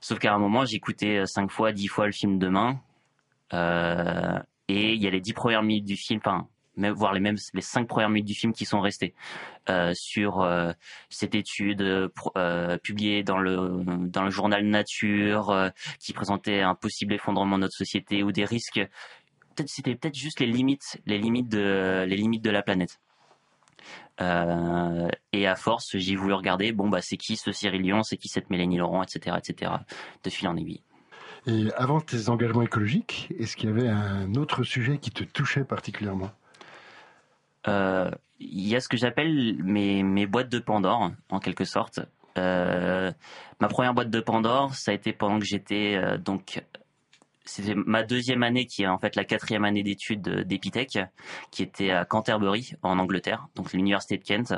Sauf 0.00 0.18
qu'à 0.18 0.32
un 0.32 0.38
moment, 0.38 0.64
j'écoutais 0.64 1.24
cinq 1.26 1.50
fois, 1.50 1.72
dix 1.72 1.88
fois 1.88 2.06
le 2.06 2.12
film 2.12 2.38
demain. 2.38 2.80
Euh, 3.52 4.38
et 4.68 4.94
il 4.94 5.02
y 5.02 5.06
a 5.06 5.10
les 5.10 5.20
dix 5.20 5.32
premières 5.32 5.62
minutes 5.62 5.86
du 5.86 5.96
film, 5.96 6.20
enfin, 6.24 6.46
même, 6.76 6.92
voire 6.92 7.12
les 7.12 7.20
mêmes 7.20 7.36
les 7.54 7.60
cinq 7.60 7.88
premières 7.88 8.10
minutes 8.10 8.26
du 8.28 8.34
film 8.34 8.52
qui 8.52 8.64
sont 8.64 8.80
restées 8.80 9.14
euh, 9.68 9.92
sur 9.94 10.40
euh, 10.42 10.72
cette 11.08 11.34
étude 11.34 11.82
euh, 11.82 12.08
euh, 12.36 12.78
publiée 12.78 13.22
dans 13.24 13.38
le 13.38 13.82
dans 14.06 14.22
le 14.22 14.30
journal 14.30 14.64
Nature 14.64 15.50
euh, 15.50 15.70
qui 15.98 16.12
présentait 16.12 16.60
un 16.60 16.74
possible 16.74 17.14
effondrement 17.14 17.56
de 17.56 17.62
notre 17.62 17.76
société 17.76 18.22
ou 18.22 18.30
des 18.30 18.44
risques. 18.44 18.80
Peut-être 19.56 19.68
c'était 19.68 19.96
peut-être 19.96 20.14
juste 20.14 20.40
les 20.40 20.46
limites 20.46 21.00
les 21.06 21.18
limites 21.18 21.48
de 21.48 22.04
les 22.06 22.16
limites 22.16 22.44
de 22.44 22.50
la 22.50 22.62
planète. 22.62 23.00
Euh, 24.20 25.08
et 25.32 25.46
à 25.46 25.54
force, 25.54 25.96
j'ai 25.96 26.16
voulu 26.16 26.32
regarder, 26.32 26.72
bon 26.72 26.88
bah 26.88 27.00
c'est 27.00 27.16
qui 27.16 27.36
ce 27.36 27.52
Cyril 27.52 27.82
Lion, 27.82 28.02
c'est 28.02 28.16
qui 28.16 28.28
cette 28.28 28.50
Mélanie 28.50 28.78
Laurent, 28.78 29.02
etc., 29.02 29.36
etc. 29.38 29.72
De 30.24 30.30
fil 30.30 30.48
en 30.48 30.56
aiguille. 30.56 30.82
Et 31.46 31.68
avant 31.76 32.00
tes 32.00 32.28
engagements 32.28 32.62
écologiques, 32.62 33.28
est-ce 33.38 33.56
qu'il 33.56 33.70
y 33.70 33.72
avait 33.72 33.88
un 33.88 34.34
autre 34.34 34.64
sujet 34.64 34.98
qui 34.98 35.10
te 35.10 35.24
touchait 35.24 35.64
particulièrement? 35.64 36.30
Euh, 37.68 38.10
Il 38.40 38.66
y 38.66 38.76
a 38.76 38.80
ce 38.80 38.88
que 38.88 38.96
j'appelle 38.96 39.56
mes, 39.62 40.02
mes 40.02 40.26
boîtes 40.26 40.48
de 40.48 40.58
Pandore, 40.58 41.12
en 41.30 41.38
quelque 41.38 41.64
sorte. 41.64 42.00
Euh, 42.36 43.12
ma 43.60 43.68
première 43.68 43.94
boîte 43.94 44.10
de 44.10 44.20
Pandore, 44.20 44.74
ça 44.74 44.90
a 44.90 44.94
été 44.94 45.12
pendant 45.12 45.38
que 45.38 45.44
j'étais 45.44 45.96
euh, 45.96 46.18
donc 46.18 46.62
c'était 47.48 47.74
ma 47.74 48.02
deuxième 48.02 48.42
année 48.42 48.66
qui 48.66 48.82
est 48.82 48.86
en 48.86 48.98
fait 48.98 49.16
la 49.16 49.24
quatrième 49.24 49.64
année 49.64 49.82
d'études 49.82 50.20
d'Epitech, 50.20 50.98
qui 51.50 51.62
était 51.62 51.90
à 51.90 52.04
Canterbury 52.04 52.74
en 52.82 52.98
Angleterre, 52.98 53.48
donc 53.54 53.72
l'université 53.72 54.18
de 54.18 54.22
Kent, 54.22 54.54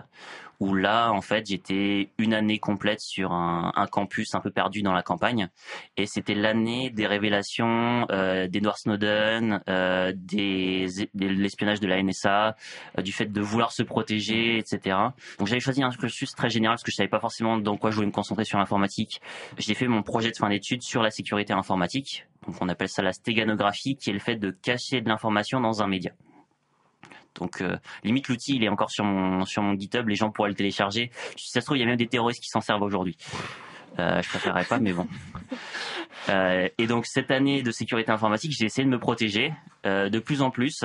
où 0.58 0.74
là 0.74 1.12
en 1.12 1.20
fait 1.20 1.46
j'étais 1.46 2.10
une 2.18 2.34
année 2.34 2.58
complète 2.58 3.00
sur 3.00 3.32
un, 3.32 3.72
campus 3.92 4.34
un 4.34 4.40
peu 4.40 4.50
perdu 4.50 4.82
dans 4.82 4.92
la 4.92 5.04
campagne, 5.04 5.48
et 5.96 6.06
c'était 6.06 6.34
l'année 6.34 6.90
des 6.90 7.06
révélations 7.06 8.06
euh, 8.10 8.48
d'Edward 8.48 8.76
Snowden, 8.76 9.62
euh, 9.68 10.12
des, 10.16 10.86
de 11.14 11.28
l'espionnage 11.28 11.78
de 11.78 11.86
la 11.86 12.02
NSA, 12.02 12.56
euh, 12.98 13.02
du 13.02 13.12
fait 13.12 13.26
de 13.26 13.40
vouloir 13.40 13.70
se 13.70 13.84
protéger, 13.84 14.58
etc. 14.58 14.96
Donc 15.38 15.46
j'avais 15.46 15.60
choisi 15.60 15.84
un 15.84 15.90
cursus 15.90 16.34
très 16.34 16.50
général 16.50 16.74
parce 16.74 16.82
que 16.82 16.90
je 16.90 16.96
savais 16.96 17.08
pas 17.08 17.20
forcément 17.20 17.56
dans 17.56 17.76
quoi 17.76 17.90
je 17.90 17.94
voulais 17.94 18.08
me 18.08 18.12
concentrer 18.12 18.44
sur 18.44 18.58
l'informatique. 18.58 19.20
J'ai 19.58 19.74
fait 19.74 19.86
mon 19.86 20.02
projet 20.02 20.32
de 20.32 20.36
fin 20.36 20.48
d'études 20.48 20.82
sur 20.82 21.02
la 21.02 21.12
sécurité 21.12 21.52
informatique 21.52 22.26
on 22.60 22.68
appelle 22.68 22.88
ça 22.88 23.02
la 23.02 23.12
stéganographie, 23.12 23.96
qui 23.96 24.10
est 24.10 24.14
le 24.14 24.18
fait 24.18 24.36
de 24.36 24.50
cacher 24.50 25.00
de 25.00 25.08
l'information 25.08 25.60
dans 25.60 25.82
un 25.82 25.86
média. 25.86 26.12
Donc 27.34 27.60
euh, 27.60 27.76
limite 28.04 28.28
l'outil 28.28 28.56
il 28.56 28.64
est 28.64 28.68
encore 28.68 28.90
sur 28.90 29.04
mon 29.04 29.44
GitHub, 29.44 30.08
les 30.08 30.14
gens 30.14 30.30
pourraient 30.30 30.50
le 30.50 30.54
télécharger. 30.54 31.10
Si 31.36 31.50
ça 31.50 31.60
se 31.60 31.66
trouve 31.66 31.76
il 31.76 31.80
y 31.80 31.82
a 31.82 31.86
même 31.86 31.96
des 31.96 32.06
terroristes 32.06 32.42
qui 32.42 32.48
s'en 32.48 32.60
servent 32.60 32.82
aujourd'hui. 32.82 33.16
Euh, 33.98 34.22
je 34.22 34.28
préférerais 34.28 34.64
pas, 34.64 34.78
mais 34.78 34.92
bon. 34.92 35.06
Euh, 36.28 36.68
et 36.78 36.86
donc 36.86 37.06
cette 37.06 37.30
année 37.30 37.62
de 37.62 37.70
sécurité 37.70 38.12
informatique, 38.12 38.52
j'ai 38.56 38.66
essayé 38.66 38.84
de 38.84 38.90
me 38.90 38.98
protéger 38.98 39.52
de 39.84 40.18
plus 40.18 40.42
en 40.42 40.50
plus. 40.50 40.84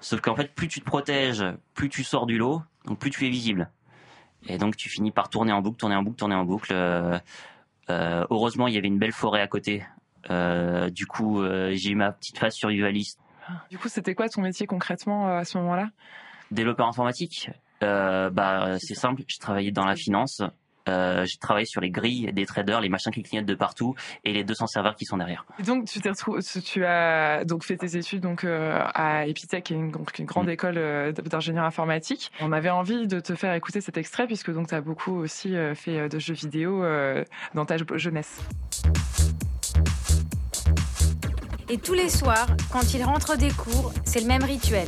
Sauf 0.00 0.20
qu'en 0.20 0.36
fait, 0.36 0.54
plus 0.54 0.68
tu 0.68 0.80
te 0.80 0.84
protèges, 0.84 1.42
plus 1.74 1.88
tu 1.88 2.04
sors 2.04 2.26
du 2.26 2.36
lot, 2.36 2.62
donc 2.84 2.98
plus 2.98 3.10
tu 3.10 3.26
es 3.26 3.30
visible. 3.30 3.70
Et 4.48 4.58
donc 4.58 4.76
tu 4.76 4.90
finis 4.90 5.10
par 5.10 5.30
tourner 5.30 5.52
en 5.52 5.62
boucle, 5.62 5.78
tourner 5.78 5.96
en 5.96 6.02
boucle, 6.02 6.18
tourner 6.18 6.34
en 6.34 6.44
boucle. 6.44 6.74
Heureusement, 7.88 8.68
il 8.68 8.74
y 8.74 8.78
avait 8.78 8.88
une 8.88 8.98
belle 8.98 9.12
forêt 9.12 9.40
à 9.40 9.48
côté 9.48 9.82
du 10.90 11.06
coup, 11.06 11.42
euh, 11.42 11.72
j'ai 11.74 11.90
eu 11.90 11.94
ma 11.94 12.12
petite 12.12 12.38
phase 12.38 12.54
survivaliste. 12.54 13.18
Du 13.70 13.78
coup, 13.78 13.88
c'était 13.88 14.14
quoi 14.14 14.28
ton 14.28 14.42
métier 14.42 14.66
concrètement 14.66 15.28
euh, 15.28 15.38
à 15.38 15.44
ce 15.44 15.58
moment-là? 15.58 15.90
Développeur 16.50 16.86
informatique? 16.86 17.50
bah, 17.80 18.78
c'est 18.78 18.94
simple. 18.94 19.22
Je 19.28 19.38
travaillais 19.38 19.70
dans 19.70 19.84
la 19.84 19.96
finance. 19.96 20.42
Euh, 20.88 21.24
j'ai 21.24 21.38
travaillé 21.38 21.66
sur 21.66 21.80
les 21.80 21.90
grilles 21.90 22.32
des 22.32 22.46
traders, 22.46 22.80
les 22.80 22.88
machins 22.88 23.12
qui 23.12 23.22
clignotent 23.22 23.46
de 23.46 23.54
partout 23.54 23.94
et 24.24 24.32
les 24.32 24.44
200 24.44 24.66
serveurs 24.66 24.96
qui 24.96 25.04
sont 25.04 25.16
derrière. 25.16 25.44
Et 25.58 25.62
donc 25.62 25.86
tu 25.86 26.00
t'es 26.00 26.10
retrouvé, 26.10 26.40
tu 26.42 26.84
as 26.84 27.44
donc 27.44 27.64
fait 27.64 27.76
tes 27.76 27.96
études 27.96 28.20
donc 28.20 28.44
euh, 28.44 28.78
à 28.94 29.26
Epitech, 29.26 29.64
qui 29.64 29.74
est 29.74 29.76
une, 29.76 29.90
donc 29.90 30.18
une 30.18 30.26
grande 30.26 30.46
mm. 30.46 30.50
école 30.50 30.78
euh, 30.78 31.12
d'ingénieur 31.12 31.64
informatique. 31.64 32.30
On 32.40 32.52
avait 32.52 32.70
envie 32.70 33.06
de 33.06 33.20
te 33.20 33.34
faire 33.34 33.52
écouter 33.54 33.80
cet 33.80 33.96
extrait 33.96 34.26
puisque 34.26 34.52
donc 34.52 34.68
tu 34.68 34.74
as 34.74 34.80
beaucoup 34.80 35.16
aussi 35.16 35.54
fait 35.74 36.08
de 36.08 36.18
jeux 36.18 36.34
vidéo 36.34 36.84
dans 37.54 37.64
ta 37.64 37.76
jeunesse. 37.96 38.40
Et 41.68 41.78
tous 41.78 41.94
les 41.94 42.08
soirs, 42.08 42.46
quand 42.70 42.94
il 42.94 43.02
rentre 43.02 43.36
des 43.36 43.50
cours, 43.50 43.92
c'est 44.04 44.20
le 44.20 44.26
même 44.26 44.44
rituel. 44.44 44.86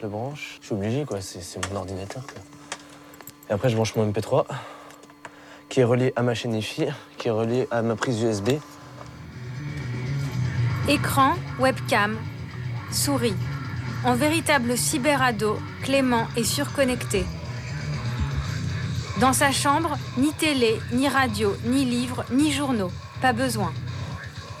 Je 0.00 0.06
le 0.06 0.12
branche, 0.12 0.56
je 0.62 0.66
suis 0.66 0.74
obligé 0.74 1.04
quoi, 1.04 1.20
c'est 1.20 1.70
mon 1.70 1.76
ordinateur. 1.76 2.22
Et 3.50 3.52
après 3.52 3.68
je 3.68 3.76
branche 3.76 3.94
mon 3.96 4.10
MP3, 4.10 4.46
qui 5.68 5.80
est 5.80 5.84
relié 5.84 6.14
à 6.16 6.22
ma 6.22 6.32
chaîne 6.32 6.54
IFI, 6.54 6.86
qui 7.18 7.28
est 7.28 7.30
relié 7.30 7.68
à 7.70 7.82
ma 7.82 7.96
prise 7.96 8.22
USB. 8.22 8.52
Écran, 10.88 11.34
webcam, 11.58 12.16
souris. 12.90 13.34
En 14.02 14.14
véritable 14.14 14.78
cyberado, 14.78 15.58
Clément 15.82 16.28
est 16.34 16.44
surconnecté. 16.44 17.26
Dans 19.20 19.34
sa 19.34 19.52
chambre, 19.52 19.98
ni 20.16 20.32
télé, 20.32 20.80
ni 20.92 21.10
radio, 21.10 21.54
ni 21.66 21.84
livres, 21.84 22.24
ni 22.32 22.52
journaux. 22.52 22.90
Pas 23.20 23.34
besoin. 23.34 23.70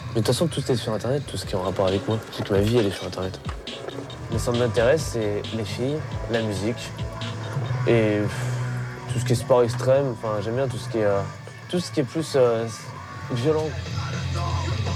Mais 0.08 0.20
de 0.20 0.26
toute 0.26 0.34
façon, 0.34 0.48
tout 0.48 0.70
est 0.70 0.76
sur 0.76 0.92
Internet, 0.92 1.22
tout 1.26 1.38
ce 1.38 1.46
qui 1.46 1.52
est 1.52 1.58
en 1.58 1.62
rapport 1.62 1.86
avec 1.86 2.06
moi. 2.06 2.18
Toute 2.36 2.50
ma 2.50 2.60
vie, 2.60 2.76
elle 2.76 2.88
est 2.88 2.90
sur 2.90 3.06
Internet. 3.06 3.40
Mes 4.32 4.38
centres 4.38 4.58
d'intérêt, 4.58 4.98
c'est 4.98 5.42
les 5.54 5.64
filles, 5.64 5.98
la 6.30 6.42
musique 6.42 6.90
et 7.86 8.18
tout 9.12 9.18
ce 9.18 9.24
qui 9.24 9.32
est 9.32 9.36
sport 9.36 9.62
extrême. 9.62 10.12
Enfin, 10.12 10.40
j'aime 10.42 10.56
bien 10.56 10.68
tout 10.68 10.76
ce 10.76 10.88
qui 10.88 10.98
est, 10.98 11.04
euh, 11.04 11.20
tout 11.68 11.80
ce 11.80 11.90
qui 11.90 12.00
est 12.00 12.04
plus 12.04 12.34
euh, 12.36 12.66
violent. 13.32 13.68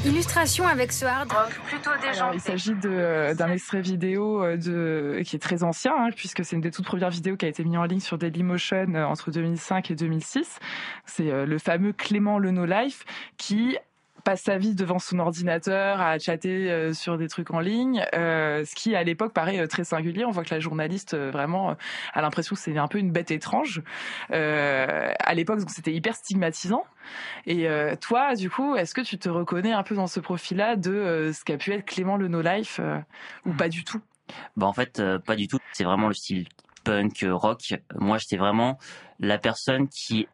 Illustration 0.05 0.67
avec 0.67 0.93
ce 0.93 1.07
hard 1.07 1.33
rock 1.33 1.51
plutôt 1.67 1.91
Il 2.35 2.41
s'agit 2.41 2.75
d'un 2.75 3.51
extrait 3.51 3.81
vidéo 3.81 4.43
euh, 4.43 4.57
de, 4.59 5.23
qui 5.25 5.37
est 5.37 5.39
très 5.39 5.63
ancien, 5.63 5.93
hein, 5.97 6.11
puisque 6.15 6.45
c'est 6.45 6.57
une 6.57 6.63
des 6.63 6.71
toutes 6.71 6.85
premières 6.85 7.11
vidéos 7.11 7.37
qui 7.37 7.47
a 7.47 7.49
été 7.49 7.65
mise 7.65 7.79
en 7.79 7.85
ligne 7.85 8.01
sur 8.01 8.19
Dailymotion 8.19 8.95
euh, 8.95 9.05
entre 9.05 9.31
2005 9.31 9.91
et 9.91 9.95
2006. 9.95 10.59
C'est 11.07 11.31
euh, 11.31 11.47
le 11.47 11.59
fameux 11.59 11.95
Clément 11.95 12.39
Le 12.39 12.51
No 12.51 12.67
Life 12.67 13.05
qui 13.39 13.79
passe 14.25 14.43
sa 14.43 14.59
vie 14.59 14.75
devant 14.75 14.99
son 14.99 15.19
ordinateur 15.19 16.01
à 16.01 16.19
chatter 16.19 16.71
euh, 16.71 16.93
sur 16.95 17.19
des 17.19 17.29
trucs 17.29 17.51
en 17.51 17.61
ligne, 17.61 18.05
euh, 18.15 18.65
ce 18.65 18.75
qui 18.75 18.97
à 18.97 19.05
l'époque 19.05 19.33
paraît 19.33 19.61
euh, 19.61 19.67
très 19.67 19.85
singulier. 19.85 20.25
On 20.25 20.31
voit 20.31 20.45
que 20.45 20.55
la 20.55 20.61
journaliste 20.61 21.15
vraiment 21.15 21.77
a 22.15 22.23
l'impression 22.23 22.57
que 22.57 22.61
c'est 22.61 22.77
un 22.79 22.89
peu 22.89 22.99
une 22.99 23.13
bête 23.13 23.31
étrange. 23.31 23.83
à 24.31 25.35
l'époque, 25.35 25.61
c'était 25.69 25.93
hyper 25.93 26.15
stigmatisant. 26.15 26.85
Et 27.47 27.69
toi, 28.01 28.35
du 28.35 28.49
coup, 28.49 28.77
est-ce 28.77 28.95
que 28.95 29.03
tu 29.03 29.19
te 29.19 29.29
reconnais 29.29 29.73
un 29.73 29.83
peu 29.83 29.95
dans 29.95 30.07
ce 30.07 30.21
profil-là 30.21 30.77
de 30.77 31.31
ce 31.35 31.45
qu'a 31.45 31.59
pu 31.59 31.73
être 31.73 31.85
Clément 31.85 32.17
le 32.17 32.29
No 32.29 32.41
Life 32.41 32.81
ou 33.45 33.53
pas 33.53 33.69
du 33.69 33.85
tout? 33.85 34.01
Bah 34.57 34.67
en 34.67 34.73
fait, 34.73 35.03
pas 35.27 35.37
du 35.37 35.49
tout. 35.49 35.59
C'est 35.73 35.85
vraiment 35.85 36.09
le 36.09 36.15
style 36.15 36.49
punk 36.85 37.25
rock. 37.29 37.75
Moi, 37.99 38.19
j'étais 38.19 38.37
vraiment 38.37 38.79
la 39.21 39.39
personne 39.39 39.89
qui 39.89 40.27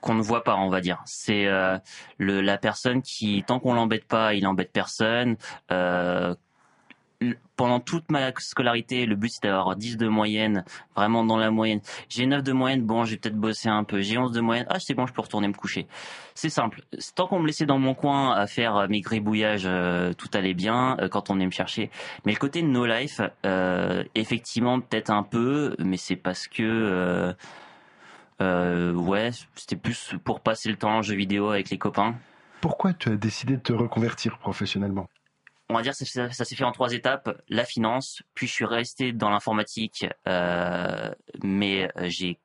qu'on 0.00 0.14
ne 0.14 0.22
voit 0.22 0.44
pas, 0.44 0.56
on 0.56 0.68
va 0.68 0.80
dire. 0.80 1.02
C'est 1.06 1.46
euh, 1.46 1.78
le, 2.18 2.40
la 2.40 2.58
personne 2.58 3.02
qui, 3.02 3.42
tant 3.46 3.60
qu'on 3.60 3.74
l'embête 3.74 4.06
pas, 4.06 4.34
il 4.34 4.46
embête 4.46 4.72
personne. 4.72 5.36
Euh, 5.70 6.34
pendant 7.56 7.80
toute 7.80 8.10
ma 8.10 8.32
scolarité, 8.38 9.06
le 9.06 9.14
but 9.14 9.30
c'était 9.30 9.48
d'avoir 9.48 9.76
10 9.76 9.96
de 9.96 10.08
moyenne, 10.08 10.64
vraiment 10.94 11.24
dans 11.24 11.38
la 11.38 11.50
moyenne. 11.50 11.80
J'ai 12.08 12.26
9 12.26 12.42
de 12.42 12.52
moyenne, 12.52 12.82
bon, 12.82 13.04
j'ai 13.04 13.16
peut-être 13.16 13.36
bossé 13.36 13.68
un 13.68 13.84
peu. 13.84 14.02
J'ai 14.02 14.18
11 14.18 14.32
de 14.32 14.40
moyenne, 14.40 14.66
ah 14.68 14.78
c'est 14.78 14.94
bon, 14.94 15.06
je 15.06 15.12
peux 15.12 15.22
retourner 15.22 15.48
me 15.48 15.54
coucher. 15.54 15.86
C'est 16.34 16.50
simple. 16.50 16.82
Tant 17.14 17.26
qu'on 17.26 17.38
me 17.38 17.46
laissait 17.46 17.64
dans 17.64 17.78
mon 17.78 17.94
coin 17.94 18.32
à 18.32 18.46
faire 18.46 18.88
mes 18.88 19.00
gribouillages, 19.00 19.66
euh, 19.66 20.12
tout 20.12 20.28
allait 20.34 20.52
bien 20.52 20.96
quand 21.10 21.30
on 21.30 21.34
venait 21.34 21.46
me 21.46 21.52
chercher. 21.52 21.90
Mais 22.26 22.32
le 22.32 22.38
côté 22.38 22.62
no 22.62 22.84
life, 22.84 23.20
effectivement, 24.14 24.80
peut-être 24.80 25.10
un 25.10 25.22
peu, 25.22 25.76
mais 25.78 25.96
c'est 25.96 26.16
parce 26.16 26.48
que 26.48 26.62
euh, 26.62 27.32
ouais, 28.40 29.30
c'était 29.54 29.76
plus 29.76 30.14
pour 30.24 30.40
passer 30.40 30.68
le 30.68 30.76
temps 30.76 30.96
en 30.96 31.02
jeu 31.02 31.14
vidéo 31.14 31.50
avec 31.50 31.70
les 31.70 31.78
copains. 31.78 32.16
Pourquoi 32.60 32.92
tu 32.94 33.10
as 33.10 33.16
décidé 33.16 33.56
de 33.56 33.62
te 33.62 33.72
reconvertir 33.72 34.38
professionnellement? 34.38 35.08
On 35.68 35.74
va 35.74 35.82
dire 35.82 35.94
ça, 35.94 36.04
ça, 36.30 36.44
s'est 36.44 36.56
fait 36.56 36.64
en 36.64 36.72
trois 36.72 36.92
étapes. 36.92 37.42
La 37.48 37.64
finance 37.64 38.22
puis 38.34 38.46
je 38.46 38.52
suis 38.52 38.64
resté 38.64 39.12
dans 39.12 39.30
l'informatique 39.30 40.06
euh, 40.28 41.10
mais 41.42 41.90
j'ai 42.02 42.38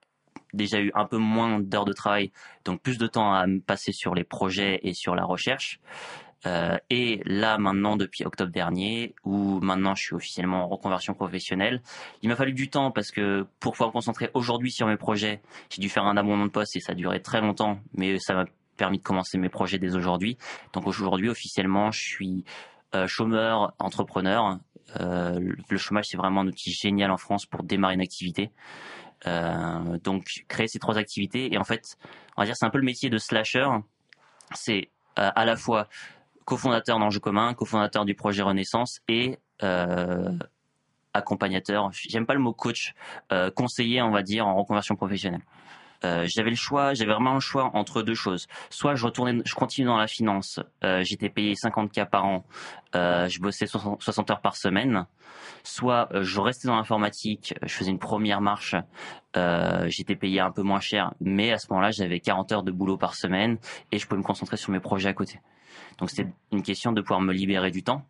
déjà 0.54 0.80
eu 0.80 0.92
un 0.96 1.06
peu 1.06 1.18
moins 1.18 1.60
d'heures 1.60 1.86
de 1.86 1.94
travail 1.94 2.32
donc 2.66 2.82
plus 2.82 2.98
de 2.98 3.08
temps 3.08 3.34
à 3.34 3.46
me 3.46 3.60
passer 3.60 3.92
sur 3.92 4.16
les 4.16 4.24
projets 4.24 4.80
et 4.84 4.94
sur 4.94 5.16
la 5.16 5.26
recherche 5.26 5.80
euh, 6.46 6.78
et 6.90 7.22
là 7.26 7.58
maintenant 7.58 7.98
depuis 7.98 8.24
octobre 8.26 8.52
dernier, 8.52 9.14
où 9.26 9.60
maintenant 9.60 9.96
je 9.96 10.04
suis 10.04 10.16
officiellement 10.16 10.64
en 10.64 10.68
reconversion 10.68 11.14
professionnelle, 11.14 11.82
il 12.22 12.30
m'a 12.30 12.36
fallu 12.36 12.54
du 12.54 12.70
temps 12.70 12.92
parce 12.92 13.12
que 13.12 13.46
pour 13.60 13.74
pouvoir 13.74 13.90
me 13.90 13.94
concentrer 13.94 14.30
aujourd'hui 14.34 14.72
sur 14.72 14.88
mes 14.88 14.96
projets, 14.96 15.42
j'ai 15.70 15.82
dû 15.82 15.90
faire 15.90 16.06
un 16.06 16.16
abandon 16.16 16.46
de 16.46 16.52
poste 16.52 16.76
et 16.78 16.80
ça 16.80 16.94
a 16.94 16.96
duré 16.96 17.22
très 17.22 17.42
longtemps, 17.42 17.80
mais 17.94 18.20
ça 18.20 18.34
m'a 18.34 18.46
permis 18.78 19.00
de 19.00 19.04
commencer 19.04 19.38
mes 19.38 19.50
projets 19.50 19.80
dès 19.80 19.96
aujourd'hui. 19.96 20.38
Donc 20.74 20.88
aujourd'hui 20.88 21.30
officiellement 21.30 21.92
je 21.92 22.00
suis 22.00 22.46
euh, 22.96 23.06
chômeur, 23.08 23.74
entrepreneur. 23.78 24.60
Euh, 25.00 25.40
le 25.70 25.78
chômage 25.78 26.06
c'est 26.08 26.18
vraiment 26.18 26.42
un 26.42 26.48
outil 26.48 26.72
génial 26.72 27.12
en 27.12 27.18
France 27.18 27.46
pour 27.46 27.64
démarrer 27.64 27.96
une 27.96 28.02
activité. 28.02 28.52
Donc 29.26 30.24
créer 30.48 30.70
ces 30.70 30.80
trois 30.80 30.98
activités 30.98 31.54
et 31.54 31.58
en 31.58 31.66
fait 31.66 31.98
on 32.38 32.42
va 32.42 32.46
dire 32.46 32.56
c'est 32.56 32.66
un 32.66 32.70
peu 32.70 32.78
le 32.78 32.86
métier 32.86 33.10
de 33.10 33.18
slasher. 33.18 33.68
C'est 34.56 34.90
à 35.18 35.44
la 35.44 35.58
fois 35.58 35.90
cofondateur 36.50 36.98
d'Enjeu 36.98 37.20
commun, 37.20 37.54
cofondateur 37.54 38.06
du 38.06 38.16
projet 38.16 38.42
Renaissance 38.42 39.02
et 39.08 39.38
euh, 39.62 40.32
accompagnateur. 41.14 41.92
J'aime 41.94 42.26
pas 42.26 42.34
le 42.34 42.40
mot 42.40 42.54
coach, 42.54 42.96
euh, 43.32 43.52
conseiller, 43.52 44.02
on 44.02 44.10
va 44.10 44.24
dire, 44.24 44.48
en 44.48 44.56
reconversion 44.56 44.96
professionnelle. 44.96 45.44
Euh, 46.06 46.26
j'avais 46.28 46.50
le 46.50 46.56
choix, 46.56 46.96
j'avais 46.96 47.12
vraiment 47.12 47.36
le 47.36 47.40
choix 47.40 47.70
entre 47.76 48.02
deux 48.02 48.16
choses. 48.16 48.48
Soit 48.72 48.96
je 48.96 49.06
retournais, 49.06 49.44
continue 49.56 49.86
dans 49.86 49.98
la 49.98 50.08
finance, 50.08 50.60
j'étais 51.02 51.30
payé 51.30 51.54
50 51.54 51.92
k 51.92 52.06
par 52.06 52.26
an, 52.26 52.46
je 52.94 53.40
bossais 53.40 53.68
60 53.68 54.32
heures 54.32 54.42
par 54.42 54.56
semaine. 54.56 55.06
Soit 55.64 56.10
je 56.22 56.40
restais 56.40 56.68
dans 56.68 56.78
l'informatique, 56.78 57.54
je 57.62 57.74
faisais 57.74 57.92
une 57.92 58.00
première 58.00 58.42
marche, 58.42 58.76
j'étais 59.88 60.16
payé 60.16 60.40
un 60.40 60.52
peu 60.52 60.64
moins 60.64 60.80
cher, 60.80 61.14
mais 61.20 61.52
à 61.52 61.60
ce 61.60 61.68
moment-là 61.70 61.92
j'avais 61.92 62.22
40 62.22 62.52
heures 62.54 62.64
de 62.64 62.72
boulot 62.72 62.98
par 62.98 63.14
semaine 63.14 63.58
et 63.92 64.00
je 64.00 64.08
pouvais 64.08 64.20
me 64.20 64.26
concentrer 64.26 64.58
sur 64.58 64.72
mes 64.72 64.80
projets 64.80 65.10
à 65.10 65.14
côté. 65.14 65.42
Donc 65.98 66.10
c'était 66.10 66.30
une 66.52 66.64
question 66.64 66.92
de 66.92 67.02
pouvoir 67.02 67.22
me 67.22 67.34
libérer 67.34 67.72
du 67.72 67.84
temps 67.84 68.06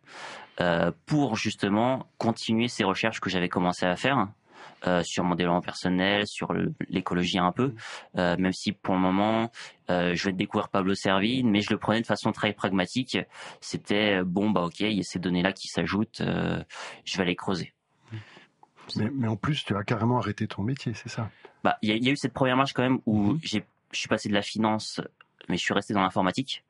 euh, 0.60 0.90
pour 1.06 1.36
justement 1.36 2.06
continuer 2.18 2.68
ces 2.68 2.84
recherches 2.84 3.20
que 3.20 3.30
j'avais 3.30 3.48
commencé 3.48 3.86
à 3.86 3.96
faire 3.96 4.28
euh, 4.86 5.02
sur 5.02 5.24
mon 5.24 5.34
développement 5.34 5.60
personnel, 5.60 6.26
sur 6.26 6.54
l'écologie 6.88 7.38
un 7.38 7.52
peu, 7.52 7.74
euh, 8.16 8.36
même 8.38 8.52
si 8.52 8.72
pour 8.72 8.94
le 8.94 9.00
moment, 9.00 9.50
euh, 9.90 10.14
je 10.14 10.24
vais 10.24 10.32
découvrir 10.32 10.68
Pablo 10.68 10.94
Servine, 10.94 11.50
mais 11.50 11.60
je 11.60 11.70
le 11.70 11.78
prenais 11.78 12.00
de 12.00 12.06
façon 12.06 12.32
très 12.32 12.52
pragmatique. 12.52 13.18
C'était, 13.60 14.22
bon, 14.22 14.50
bah 14.50 14.62
ok, 14.62 14.80
il 14.80 14.92
y 14.92 15.00
a 15.00 15.02
ces 15.02 15.18
données-là 15.18 15.52
qui 15.52 15.68
s'ajoutent, 15.68 16.22
je 17.04 17.18
vais 17.18 17.24
les 17.24 17.36
creuser. 17.36 17.72
Mais, 18.96 19.10
mais 19.14 19.28
en 19.28 19.36
plus, 19.36 19.64
tu 19.64 19.76
as 19.76 19.84
carrément 19.84 20.18
arrêté 20.18 20.46
ton 20.48 20.62
métier, 20.62 20.94
c'est 20.94 21.08
ça? 21.08 21.30
Bah, 21.62 21.76
il 21.82 21.90
y, 21.90 21.92
a- 21.92 21.96
il 21.96 22.04
y 22.04 22.08
a 22.08 22.12
eu 22.12 22.16
cette 22.16 22.32
première 22.32 22.56
marche 22.56 22.72
quand 22.72 22.82
même 22.82 23.00
où 23.06 23.38
j'ai, 23.42 23.64
je 23.92 23.98
suis 23.98 24.08
passé 24.08 24.28
de 24.28 24.34
la 24.34 24.42
finance, 24.42 25.00
mais 25.50 25.56
je 25.56 25.62
suis 25.62 25.74
resté 25.74 25.92
dans 25.92 26.00
l'informatique 26.00 26.64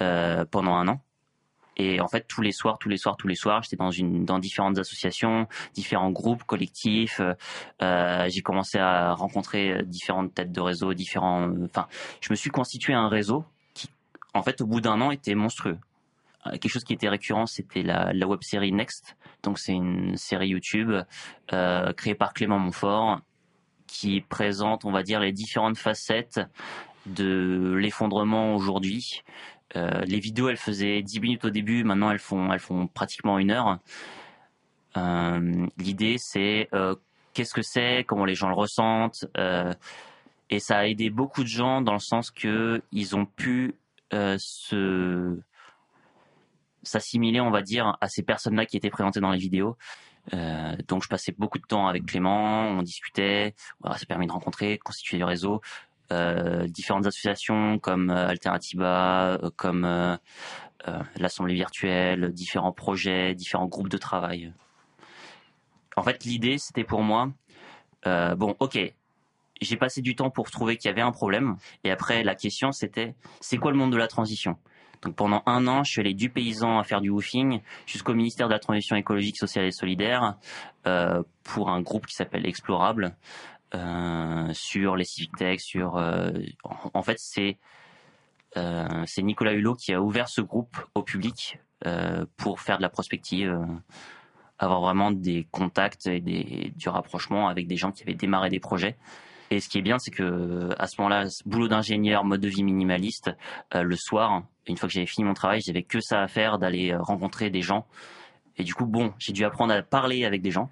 euh, 0.00 0.44
pendant 0.44 0.74
un 0.74 0.88
an. 0.88 1.00
Et 1.76 2.00
en 2.00 2.08
fait, 2.08 2.26
tous 2.28 2.42
les 2.42 2.52
soirs, 2.52 2.78
tous 2.78 2.90
les 2.90 2.98
soirs, 2.98 3.16
tous 3.16 3.28
les 3.28 3.34
soirs, 3.34 3.62
j'étais 3.62 3.76
dans 3.76 3.90
une, 3.90 4.26
dans 4.26 4.38
différentes 4.38 4.78
associations, 4.78 5.46
différents 5.72 6.10
groupes, 6.10 6.44
collectifs. 6.44 7.20
euh, 7.20 7.32
euh, 7.80 8.28
j'ai 8.28 8.42
commencé 8.42 8.78
à 8.78 9.14
rencontrer 9.14 9.82
différentes 9.84 10.34
têtes 10.34 10.52
de 10.52 10.60
réseau, 10.60 10.92
différents. 10.92 11.48
Enfin, 11.64 11.86
je 12.20 12.28
me 12.30 12.34
suis 12.34 12.50
constitué 12.50 12.92
un 12.92 13.08
réseau 13.08 13.46
qui, 13.72 13.88
en 14.34 14.42
fait, 14.42 14.60
au 14.60 14.66
bout 14.66 14.82
d'un 14.82 15.00
an, 15.00 15.10
était 15.10 15.34
monstrueux. 15.34 15.78
Euh, 16.46 16.50
Quelque 16.52 16.68
chose 16.68 16.84
qui 16.84 16.92
était 16.92 17.08
récurrent, 17.08 17.46
c'était 17.46 17.82
la, 17.82 18.12
la 18.12 18.26
web 18.26 18.42
série 18.42 18.72
Next. 18.72 19.16
Donc, 19.42 19.58
c'est 19.58 19.72
une 19.72 20.16
série 20.16 20.48
YouTube 20.48 20.92
euh, 21.54 21.92
créée 21.94 22.14
par 22.14 22.34
Clément 22.34 22.58
Montfort 22.58 23.20
qui 23.86 24.20
présente, 24.20 24.84
on 24.84 24.92
va 24.92 25.02
dire, 25.02 25.18
les 25.20 25.32
différentes 25.32 25.78
facettes 25.78 26.40
de 27.14 27.74
l'effondrement 27.78 28.54
aujourd'hui. 28.54 29.22
Euh, 29.76 30.02
les 30.04 30.18
vidéos, 30.18 30.48
elles 30.48 30.56
faisaient 30.56 31.02
10 31.02 31.20
minutes 31.20 31.44
au 31.44 31.50
début, 31.50 31.84
maintenant 31.84 32.10
elles 32.10 32.18
font, 32.18 32.52
elles 32.52 32.60
font 32.60 32.86
pratiquement 32.86 33.38
une 33.38 33.50
heure. 33.50 33.78
Euh, 34.96 35.66
L'idée, 35.78 36.16
c'est 36.18 36.68
euh, 36.74 36.96
qu'est-ce 37.34 37.54
que 37.54 37.62
c'est, 37.62 38.04
comment 38.06 38.24
les 38.24 38.34
gens 38.34 38.48
le 38.48 38.54
ressentent, 38.54 39.26
et 40.52 40.58
ça 40.58 40.78
a 40.78 40.86
aidé 40.86 41.10
beaucoup 41.10 41.42
de 41.42 41.48
gens 41.48 41.80
dans 41.80 41.92
le 41.92 42.00
sens 42.00 42.32
que 42.32 42.82
ils 42.90 43.14
ont 43.14 43.24
pu 43.24 43.76
s'assimiler, 46.82 47.40
on 47.40 47.50
va 47.50 47.62
dire, 47.62 47.96
à 48.00 48.08
ces 48.08 48.22
personnes-là 48.24 48.66
qui 48.66 48.76
étaient 48.76 48.90
présentées 48.90 49.20
dans 49.20 49.30
les 49.30 49.38
vidéos. 49.38 49.76
Donc 50.88 51.04
je 51.04 51.08
passais 51.08 51.32
beaucoup 51.38 51.58
de 51.58 51.66
temps 51.66 51.86
avec 51.86 52.04
Clément, 52.04 52.62
on 52.66 52.82
discutait, 52.82 53.54
ça 53.84 53.92
a 53.92 54.06
permis 54.06 54.26
de 54.26 54.32
rencontrer, 54.32 54.78
constituer 54.78 55.18
du 55.18 55.24
réseau, 55.24 55.60
différentes 56.66 57.06
associations 57.06 57.78
comme 57.78 58.10
euh, 58.10 58.28
Alternativa, 58.28 59.34
euh, 59.34 59.50
comme 59.56 59.84
euh, 59.84 60.16
euh, 60.88 60.98
l'Assemblée 61.16 61.54
virtuelle, 61.54 62.32
différents 62.32 62.72
projets, 62.72 63.34
différents 63.34 63.66
groupes 63.66 63.88
de 63.88 63.98
travail. 63.98 64.52
En 65.96 66.02
fait, 66.02 66.24
l'idée, 66.24 66.58
c'était 66.58 66.84
pour 66.84 67.02
moi, 67.02 67.30
euh, 68.06 68.34
bon, 68.34 68.56
ok, 68.58 68.78
j'ai 69.60 69.76
passé 69.76 70.00
du 70.00 70.14
temps 70.14 70.30
pour 70.30 70.50
trouver 70.50 70.76
qu'il 70.76 70.88
y 70.88 70.92
avait 70.92 71.00
un 71.02 71.12
problème, 71.12 71.56
et 71.84 71.90
après, 71.90 72.22
la 72.22 72.34
question, 72.34 72.72
c'était, 72.72 73.14
c'est 73.40 73.58
quoi 73.58 73.70
le 73.70 73.76
monde 73.76 73.92
de 73.92 73.98
la 73.98 74.08
transition? 74.08 74.56
Donc 75.02 75.16
pendant 75.16 75.42
un 75.46 75.66
an, 75.66 75.82
je 75.82 75.92
suis 75.92 76.00
allé 76.00 76.12
du 76.12 76.28
paysan 76.28 76.78
à 76.78 76.84
faire 76.84 77.00
du 77.00 77.08
woofing 77.08 77.60
jusqu'au 77.86 78.12
ministère 78.14 78.48
de 78.48 78.52
la 78.52 78.58
Transition 78.58 78.96
écologique, 78.96 79.38
sociale 79.38 79.64
et 79.64 79.70
solidaire 79.70 80.36
euh, 80.86 81.22
pour 81.42 81.70
un 81.70 81.80
groupe 81.80 82.06
qui 82.06 82.14
s'appelle 82.14 82.46
Explorable 82.46 83.16
euh, 83.74 84.52
sur 84.52 84.96
les 84.96 85.04
civic 85.04 85.36
tech, 85.36 85.60
sur 85.60 85.96
euh, 85.96 86.32
en, 86.64 87.02
fait 87.02 87.16
c'est 87.18 87.58
euh, 88.56 89.04
c'est 89.06 89.22
Nicolas 89.22 89.52
Hulot 89.52 89.76
qui 89.76 89.92
a 89.92 90.02
ouvert 90.02 90.28
ce 90.28 90.40
groupe 90.40 90.76
au 90.94 91.02
public 91.02 91.58
pour 92.36 92.60
faire 92.60 92.76
de 92.76 92.82
la 92.82 92.90
prospective, 92.90 93.58
avoir 94.58 94.82
vraiment 94.82 95.10
des 95.12 95.46
contacts 95.50 96.06
et 96.06 96.20
des, 96.20 96.74
du 96.76 96.90
rapprochement 96.90 97.48
avec 97.48 97.66
des 97.66 97.76
gens 97.76 97.90
qui 97.90 98.02
avaient 98.02 98.12
démarré 98.12 98.50
des 98.50 98.60
projets. 98.60 98.98
Et 99.50 99.60
ce 99.60 99.70
qui 99.70 99.78
est 99.78 99.82
bien, 99.82 99.98
c'est 99.98 100.10
que 100.10 100.68
à 100.78 100.86
ce 100.86 101.00
moment-là, 101.00 101.24
boulot 101.46 101.68
d'ingénieur, 101.68 102.22
mode 102.24 102.42
de 102.42 102.48
vie 102.48 102.64
minimaliste, 102.64 103.30
le 103.72 103.96
soir, 103.96 104.42
une 104.66 104.76
fois 104.76 104.90
que 104.90 104.92
j'avais 104.92 105.06
fini 105.06 105.24
mon 105.24 105.32
travail, 105.32 105.62
j'avais 105.64 105.84
que 105.84 106.00
ça 106.00 106.20
à 106.20 106.28
faire, 106.28 106.58
d'aller 106.58 106.94
rencontrer 106.94 107.48
des 107.48 107.62
gens. 107.62 107.86
Et 108.58 108.62
du 108.62 108.74
coup, 108.74 108.84
bon, 108.84 109.14
j'ai 109.18 109.32
dû 109.32 109.46
apprendre 109.46 109.72
à 109.72 109.80
parler 109.80 110.26
avec 110.26 110.42
des 110.42 110.50
gens. 110.50 110.68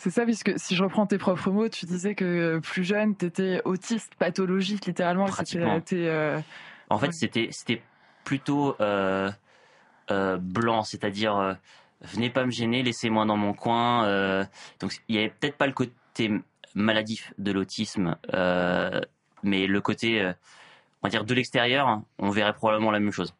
C'est 0.00 0.08
ça, 0.08 0.24
puisque 0.24 0.58
si 0.58 0.74
je 0.74 0.82
reprends 0.82 1.06
tes 1.06 1.18
propres 1.18 1.50
mots, 1.50 1.68
tu 1.68 1.84
disais 1.84 2.14
que 2.14 2.24
euh, 2.24 2.60
plus 2.60 2.84
jeune, 2.84 3.14
t'étais 3.14 3.60
autiste 3.66 4.14
pathologique, 4.14 4.86
littéralement. 4.86 5.26
Pratiquement. 5.26 5.78
euh, 5.92 6.40
En 6.88 6.96
fait, 6.96 7.12
c'était 7.12 7.48
c'était 7.50 7.82
plutôt 8.24 8.76
euh, 8.80 9.30
euh, 10.10 10.38
blanc, 10.38 10.84
c'est-à-dire 10.84 11.58
venez 12.00 12.30
pas 12.30 12.46
me 12.46 12.50
gêner, 12.50 12.82
laissez-moi 12.82 13.26
dans 13.26 13.36
mon 13.36 13.52
coin. 13.52 14.46
donc 14.80 14.94
il 15.08 15.16
y 15.16 15.18
avait 15.18 15.34
peut-être 15.38 15.58
pas 15.58 15.66
le 15.66 15.74
côté 15.74 16.32
maladif 16.74 17.34
de 17.36 17.52
l'autisme, 17.52 18.16
mais 19.42 19.66
le 19.66 19.80
côté, 19.82 20.24
on 21.02 21.06
va 21.06 21.10
dire 21.10 21.26
de 21.26 21.34
l'extérieur, 21.34 22.00
on 22.18 22.30
verrait 22.30 22.54
probablement 22.54 22.90
la 22.90 23.00
même 23.00 23.12
chose. 23.12 23.34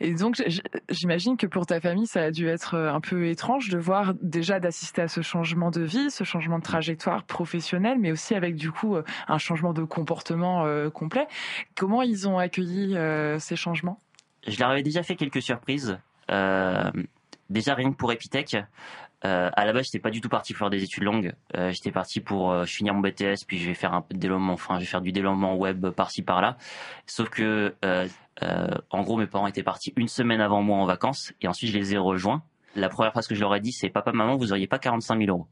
Et 0.00 0.14
donc, 0.14 0.42
j'imagine 0.88 1.36
que 1.36 1.46
pour 1.46 1.66
ta 1.66 1.80
famille, 1.80 2.06
ça 2.06 2.22
a 2.22 2.30
dû 2.30 2.48
être 2.48 2.74
euh, 2.74 2.92
un 2.92 3.00
peu 3.00 3.28
étrange 3.28 3.68
de 3.68 3.78
voir 3.78 4.14
déjà 4.20 4.60
d'assister 4.60 5.02
à 5.02 5.08
ce 5.08 5.22
changement 5.22 5.70
de 5.70 5.82
vie, 5.82 6.10
ce 6.10 6.24
changement 6.24 6.58
de 6.58 6.64
trajectoire 6.64 7.24
professionnelle, 7.24 7.98
mais 7.98 8.12
aussi 8.12 8.34
avec 8.34 8.56
du 8.56 8.70
coup 8.70 8.96
euh, 8.96 9.02
un 9.28 9.38
changement 9.38 9.72
de 9.72 9.84
comportement 9.84 10.64
euh, 10.64 10.90
complet. 10.90 11.26
Comment 11.74 12.02
ils 12.02 12.28
ont 12.28 12.38
accueilli 12.38 12.96
ces 13.38 13.56
changements? 13.56 13.98
Je 14.46 14.58
leur 14.58 14.70
avais 14.70 14.82
déjà 14.82 15.02
fait 15.02 15.16
quelques 15.16 15.42
surprises. 15.42 15.98
Déjà 17.48 17.74
rien 17.74 17.92
que 17.92 17.96
pour 17.96 18.12
Epitech. 18.12 18.56
Euh, 19.24 19.50
à 19.54 19.64
la 19.64 19.72
base, 19.72 19.86
j'étais 19.86 19.98
pas 19.98 20.10
du 20.10 20.20
tout 20.20 20.28
parti 20.28 20.52
pour 20.52 20.58
faire 20.58 20.70
des 20.70 20.82
études 20.82 21.04
longues. 21.04 21.32
Euh, 21.56 21.70
j'étais 21.72 21.90
parti 21.90 22.20
pour 22.20 22.52
euh, 22.52 22.64
finir 22.64 22.92
mon 22.94 23.00
BTS, 23.00 23.44
puis 23.46 23.58
je 23.58 23.66
vais 23.66 23.74
faire 23.74 23.94
un 23.94 24.02
peu. 24.02 24.16
Enfin, 24.30 24.74
je 24.74 24.80
vais 24.80 24.86
faire 24.86 25.00
du 25.00 25.12
développement 25.12 25.56
web 25.56 25.88
par-ci 25.90 26.22
par-là. 26.22 26.56
Sauf 27.06 27.30
que, 27.30 27.74
euh, 27.84 28.08
en 28.90 29.02
gros, 29.02 29.16
mes 29.16 29.26
parents 29.26 29.46
étaient 29.46 29.62
partis 29.62 29.92
une 29.96 30.08
semaine 30.08 30.40
avant 30.40 30.62
moi 30.62 30.78
en 30.78 30.84
vacances, 30.84 31.32
et 31.40 31.48
ensuite 31.48 31.70
je 31.70 31.78
les 31.78 31.94
ai 31.94 31.98
rejoints. 31.98 32.42
La 32.74 32.90
première 32.90 33.12
phrase 33.12 33.26
que 33.26 33.34
je 33.34 33.40
leur 33.40 33.54
ai 33.54 33.60
dit, 33.60 33.72
c'est 33.72 33.88
papa, 33.88 34.12
maman, 34.12 34.36
vous 34.36 34.52
auriez 34.52 34.66
pas 34.66 34.78
45 34.78 35.18
000 35.18 35.30
euros. 35.30 35.46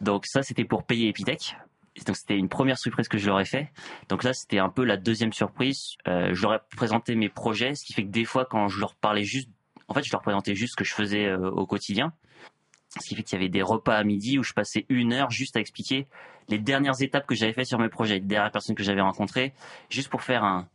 Donc 0.00 0.26
ça, 0.26 0.42
c'était 0.42 0.64
pour 0.64 0.84
payer 0.84 1.08
Epitech. 1.08 1.56
Donc 2.06 2.14
c'était 2.16 2.36
une 2.36 2.50
première 2.50 2.78
surprise 2.78 3.08
que 3.08 3.18
je 3.18 3.26
leur 3.26 3.40
ai 3.40 3.46
fait. 3.46 3.72
Donc 4.08 4.22
là, 4.22 4.32
c'était 4.32 4.58
un 4.58 4.68
peu 4.68 4.84
la 4.84 4.98
deuxième 4.98 5.32
surprise. 5.32 5.96
Je 6.06 6.40
leur 6.42 6.54
ai 6.54 6.58
présenté 6.76 7.16
mes 7.16 7.30
projets, 7.30 7.74
ce 7.74 7.84
qui 7.84 7.94
fait 7.94 8.04
que 8.04 8.10
des 8.10 8.26
fois, 8.26 8.44
quand 8.44 8.68
je 8.68 8.78
leur 8.78 8.94
parlais 8.94 9.24
juste, 9.24 9.48
en 9.88 9.94
fait, 9.94 10.04
je 10.04 10.12
leur 10.12 10.22
présentais 10.22 10.54
juste 10.54 10.72
ce 10.72 10.76
que 10.76 10.84
je 10.84 10.94
faisais 10.94 11.26
euh, 11.26 11.50
au 11.50 11.66
quotidien. 11.66 12.12
Ce 12.98 13.08
qui 13.08 13.14
fait 13.14 13.22
qu'il 13.22 13.38
y 13.38 13.40
avait 13.40 13.50
des 13.50 13.62
repas 13.62 13.96
à 13.96 14.04
midi 14.04 14.38
où 14.38 14.42
je 14.42 14.52
passais 14.52 14.86
une 14.88 15.12
heure 15.12 15.30
juste 15.30 15.56
à 15.56 15.60
expliquer 15.60 16.06
les 16.48 16.58
dernières 16.58 17.00
étapes 17.02 17.26
que 17.26 17.34
j'avais 17.34 17.52
fait 17.52 17.64
sur 17.64 17.78
mes 17.78 17.88
projets, 17.88 18.14
les 18.14 18.20
dernières 18.20 18.52
personnes 18.52 18.74
que 18.74 18.82
j'avais 18.82 19.00
rencontrées, 19.00 19.52
juste 19.90 20.08
pour 20.08 20.22
faire 20.22 20.44
un, 20.44 20.68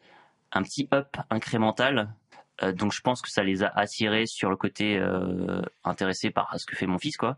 un 0.52 0.62
petit 0.64 0.88
up 0.94 1.18
incrémental. 1.30 2.14
Euh, 2.62 2.74
donc 2.74 2.92
je 2.94 3.02
pense 3.02 3.22
que 3.22 3.30
ça 3.30 3.44
les 3.44 3.64
a 3.64 3.68
attirés 3.68 4.28
sur 4.28 4.50
le 4.50 4.56
côté 4.56 4.98
euh, 4.98 5.62
intéressé 5.84 6.30
par 6.30 6.54
ce 6.60 6.66
que 6.66 6.76
fait 6.76 6.88
mon 6.88 7.00
fils, 7.00 7.18
quoi. 7.18 7.38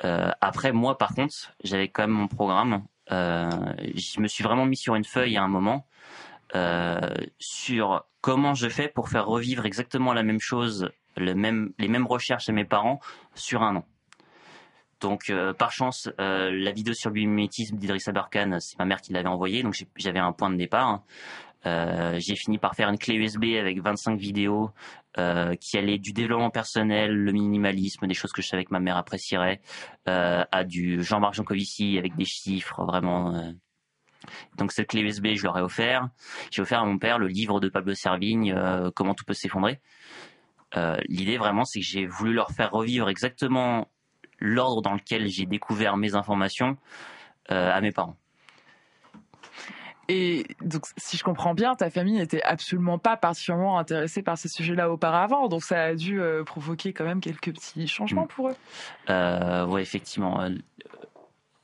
Après, 0.00 0.72
moi, 0.72 0.98
par 0.98 1.14
contre, 1.14 1.54
j'avais 1.62 1.88
quand 1.88 2.02
même 2.02 2.10
mon 2.10 2.28
programme. 2.28 2.84
Je 3.08 4.20
me 4.20 4.26
suis 4.26 4.44
vraiment 4.44 4.66
mis 4.66 4.76
sur 4.76 4.96
une 4.96 5.04
feuille 5.04 5.38
à 5.38 5.42
un 5.42 5.48
moment 5.48 5.86
sur 7.38 8.04
comment 8.20 8.54
je 8.54 8.68
fais 8.68 8.88
pour 8.88 9.08
faire 9.08 9.26
revivre 9.26 9.66
exactement 9.66 10.12
la 10.12 10.22
même 10.22 10.40
chose, 10.40 10.90
le 11.16 11.34
même, 11.34 11.72
les 11.78 11.88
mêmes 11.88 12.06
recherches 12.06 12.48
à 12.48 12.52
mes 12.52 12.64
parents 12.64 13.00
sur 13.34 13.62
un 13.62 13.76
an. 13.76 13.84
Donc, 15.00 15.28
euh, 15.28 15.52
par 15.52 15.70
chance, 15.70 16.08
euh, 16.18 16.50
la 16.50 16.72
vidéo 16.72 16.94
sur 16.94 17.10
le 17.10 17.14
biomimétisme 17.14 17.76
d'Idriss 17.76 18.08
Aberkan, 18.08 18.58
c'est 18.60 18.78
ma 18.78 18.86
mère 18.86 19.02
qui 19.02 19.12
l'avait 19.12 19.28
envoyée, 19.28 19.62
donc 19.62 19.76
j'avais 19.96 20.18
un 20.18 20.32
point 20.32 20.48
de 20.48 20.56
départ. 20.56 21.02
Euh, 21.66 22.18
j'ai 22.18 22.36
fini 22.36 22.56
par 22.58 22.74
faire 22.74 22.88
une 22.88 22.98
clé 22.98 23.14
USB 23.14 23.44
avec 23.58 23.82
25 23.82 24.18
vidéos 24.18 24.70
euh, 25.18 25.54
qui 25.56 25.76
allaient 25.76 25.98
du 25.98 26.12
développement 26.12 26.50
personnel, 26.50 27.12
le 27.12 27.32
minimalisme, 27.32 28.06
des 28.06 28.14
choses 28.14 28.32
que 28.32 28.40
je 28.40 28.48
savais 28.48 28.64
que 28.64 28.72
ma 28.72 28.80
mère 28.80 28.96
apprécierait, 28.96 29.60
euh, 30.08 30.44
à 30.50 30.64
du 30.64 31.02
Jean-Marc 31.02 31.34
Jancovici 31.34 31.98
avec 31.98 32.16
des 32.16 32.24
chiffres 32.24 32.84
vraiment. 32.84 33.54
Donc 34.56 34.72
cette 34.72 34.88
clé 34.88 35.02
USB, 35.02 35.28
je 35.34 35.42
leur 35.44 35.58
ai 35.58 35.62
offert. 35.62 36.08
J'ai 36.50 36.62
offert 36.62 36.80
à 36.80 36.84
mon 36.84 36.98
père 36.98 37.18
le 37.18 37.26
livre 37.26 37.60
de 37.60 37.68
Pablo 37.68 37.94
Servigne, 37.94 38.52
euh, 38.56 38.90
Comment 38.94 39.14
tout 39.14 39.24
peut 39.24 39.34
s'effondrer. 39.34 39.80
Euh, 40.76 40.96
L'idée 41.08 41.38
vraiment, 41.38 41.64
c'est 41.64 41.80
que 41.80 41.86
j'ai 41.86 42.06
voulu 42.06 42.32
leur 42.32 42.50
faire 42.50 42.70
revivre 42.70 43.08
exactement 43.08 43.88
l'ordre 44.40 44.82
dans 44.82 44.94
lequel 44.94 45.28
j'ai 45.28 45.46
découvert 45.46 45.96
mes 45.96 46.14
informations 46.14 46.76
euh, 47.50 47.70
à 47.72 47.80
mes 47.80 47.92
parents. 47.92 48.16
Et 50.08 50.44
donc, 50.60 50.82
si 50.98 51.16
je 51.16 51.24
comprends 51.24 51.54
bien, 51.54 51.74
ta 51.74 51.88
famille 51.88 52.18
n'était 52.18 52.42
absolument 52.42 52.98
pas 52.98 53.16
particulièrement 53.16 53.78
intéressée 53.78 54.22
par 54.22 54.36
ces 54.36 54.48
sujets-là 54.48 54.90
auparavant, 54.90 55.48
donc 55.48 55.62
ça 55.62 55.82
a 55.82 55.94
dû 55.94 56.20
euh, 56.20 56.44
provoquer 56.44 56.92
quand 56.92 57.04
même 57.04 57.20
quelques 57.20 57.52
petits 57.54 57.88
changements 57.88 58.26
pour 58.26 58.50
eux. 58.50 58.56
Euh, 59.08 59.66
ouais, 59.66 59.80
effectivement. 59.80 60.46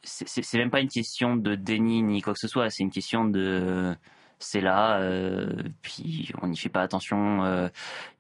C'est 0.03 0.55
même 0.55 0.71
pas 0.71 0.81
une 0.81 0.89
question 0.89 1.37
de 1.37 1.55
déni 1.55 2.03
ni 2.03 2.23
quoi 2.23 2.33
que 2.33 2.39
ce 2.39 2.49
soit. 2.49 2.71
C'est 2.71 2.83
une 2.83 2.91
question 2.91 3.25
de 3.25 3.95
c'est 4.39 4.63
là, 4.63 4.99
euh, 5.01 5.63
puis 5.83 6.33
on 6.41 6.49
n'y 6.49 6.57
fait 6.57 6.71
pas 6.71 6.83
attention. 6.83 7.45
euh, 7.45 7.69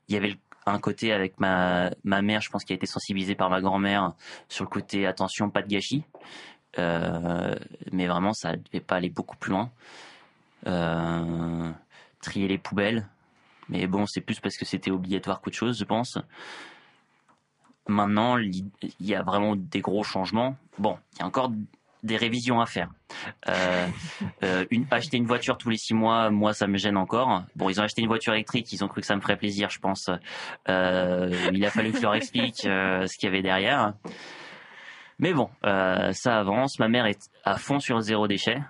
Il 0.09 0.14
y 0.14 0.19
avait 0.19 0.37
un 0.66 0.79
côté 0.79 1.12
avec 1.12 1.40
ma 1.40 1.90
ma 2.05 2.21
mère, 2.23 2.43
je 2.43 2.51
pense 2.51 2.64
qui 2.64 2.73
a 2.75 2.77
été 2.77 2.87
sensibilisée 2.87 3.35
par 3.35 3.49
ma 3.51 3.61
grand-mère 3.62 4.12
sur 4.49 4.64
le 4.64 4.71
côté 4.71 5.07
attention, 5.07 5.49
pas 5.51 5.62
de 5.62 5.69
gâchis. 5.69 6.05
Euh, 6.79 7.55
mais 7.93 8.07
vraiment, 8.07 8.35
ça 8.35 8.53
ne 8.53 8.57
devait 8.59 8.81
pas 8.81 8.97
aller 8.97 9.11
beaucoup 9.11 9.37
plus 9.37 9.53
loin. 9.53 9.71
Trier 12.21 12.49
les 12.49 12.59
poubelles, 12.59 13.09
mais 13.71 13.87
bon, 13.87 14.05
c'est 14.07 14.21
plus 14.21 14.40
parce 14.40 14.57
que 14.59 14.66
c'était 14.66 14.90
obligatoire 14.90 15.40
qu'autre 15.40 15.57
chose, 15.57 15.79
je 15.79 15.85
pense. 15.85 16.19
Maintenant, 17.90 18.38
il 18.38 18.70
y 19.00 19.14
a 19.14 19.22
vraiment 19.22 19.57
des 19.57 19.81
gros 19.81 20.05
changements. 20.05 20.57
Bon, 20.79 20.96
il 21.14 21.20
y 21.20 21.22
a 21.22 21.26
encore 21.26 21.50
des 22.03 22.16
révisions 22.16 22.61
à 22.61 22.66
faire. 22.66 22.88
Euh, 23.48 23.87
euh, 24.42 24.64
acheter 24.90 25.16
une 25.16 25.26
voiture 25.26 25.59
tous 25.59 25.70
les 25.70 25.76
six 25.76 25.92
mois, 25.92 26.31
moi, 26.31 26.53
ça 26.53 26.66
me 26.66 26.76
gêne 26.76 26.96
encore. 26.96 27.42
Bon, 27.57 27.68
ils 27.68 27.81
ont 27.81 27.85
acheté 27.85 28.00
une 28.00 28.09
voiture 28.09 28.33
électrique, 28.33 28.72
ils 28.72 28.83
ont 28.85 28.88
cru 28.88 29.00
que 29.00 29.07
ça 29.07 29.16
me 29.16 29.20
ferait 29.20 29.37
plaisir, 29.37 29.70
je 29.70 29.81
pense. 29.81 30.09
Euh, 30.68 31.50
il 31.53 31.64
a 31.64 31.70
fallu 31.70 31.90
que 31.92 31.98
je 31.98 32.03
leur 32.03 32.14
explique 32.14 32.62
ce 32.62 33.18
qu'il 33.18 33.29
y 33.29 33.33
avait 33.33 33.42
derrière. 33.42 33.94
Mais 35.18 35.35
bon, 35.35 35.50
ça 35.62 36.38
avance. 36.38 36.79
Ma 36.79 36.88
mère 36.88 37.07
est 37.07 37.29
à 37.44 37.59
fond 37.59 37.81
sur 37.81 37.96
le 37.96 38.03
zéro 38.03 38.26
déchet. 38.29 38.62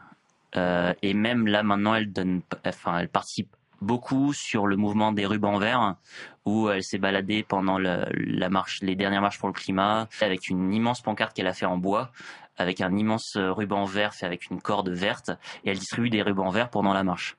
Et 0.56 1.14
même 1.14 1.46
là, 1.46 1.62
maintenant, 1.62 1.94
elle 1.94 2.10
donne, 2.12 2.42
enfin, 2.66 2.98
elle 2.98 3.08
participe 3.08 3.54
beaucoup 3.80 4.32
sur 4.32 4.66
le 4.66 4.76
mouvement 4.76 5.12
des 5.12 5.26
rubans 5.26 5.58
verts, 5.58 5.96
où 6.44 6.68
elle 6.68 6.82
s'est 6.82 6.98
baladée 6.98 7.42
pendant 7.42 7.78
la 7.78 8.48
marche, 8.48 8.80
les 8.82 8.96
dernières 8.96 9.22
marches 9.22 9.38
pour 9.38 9.48
le 9.48 9.54
climat, 9.54 10.08
avec 10.20 10.48
une 10.48 10.72
immense 10.72 11.00
pancarte 11.00 11.34
qu'elle 11.34 11.46
a 11.46 11.52
fait 11.52 11.66
en 11.66 11.78
bois, 11.78 12.12
avec 12.56 12.80
un 12.80 12.94
immense 12.96 13.36
ruban 13.36 13.84
vert 13.84 14.14
fait 14.14 14.26
avec 14.26 14.50
une 14.50 14.60
corde 14.60 14.90
verte, 14.90 15.30
et 15.64 15.70
elle 15.70 15.78
distribue 15.78 16.10
des 16.10 16.22
rubans 16.22 16.50
verts 16.50 16.70
pendant 16.70 16.92
la 16.92 17.04
marche. 17.04 17.36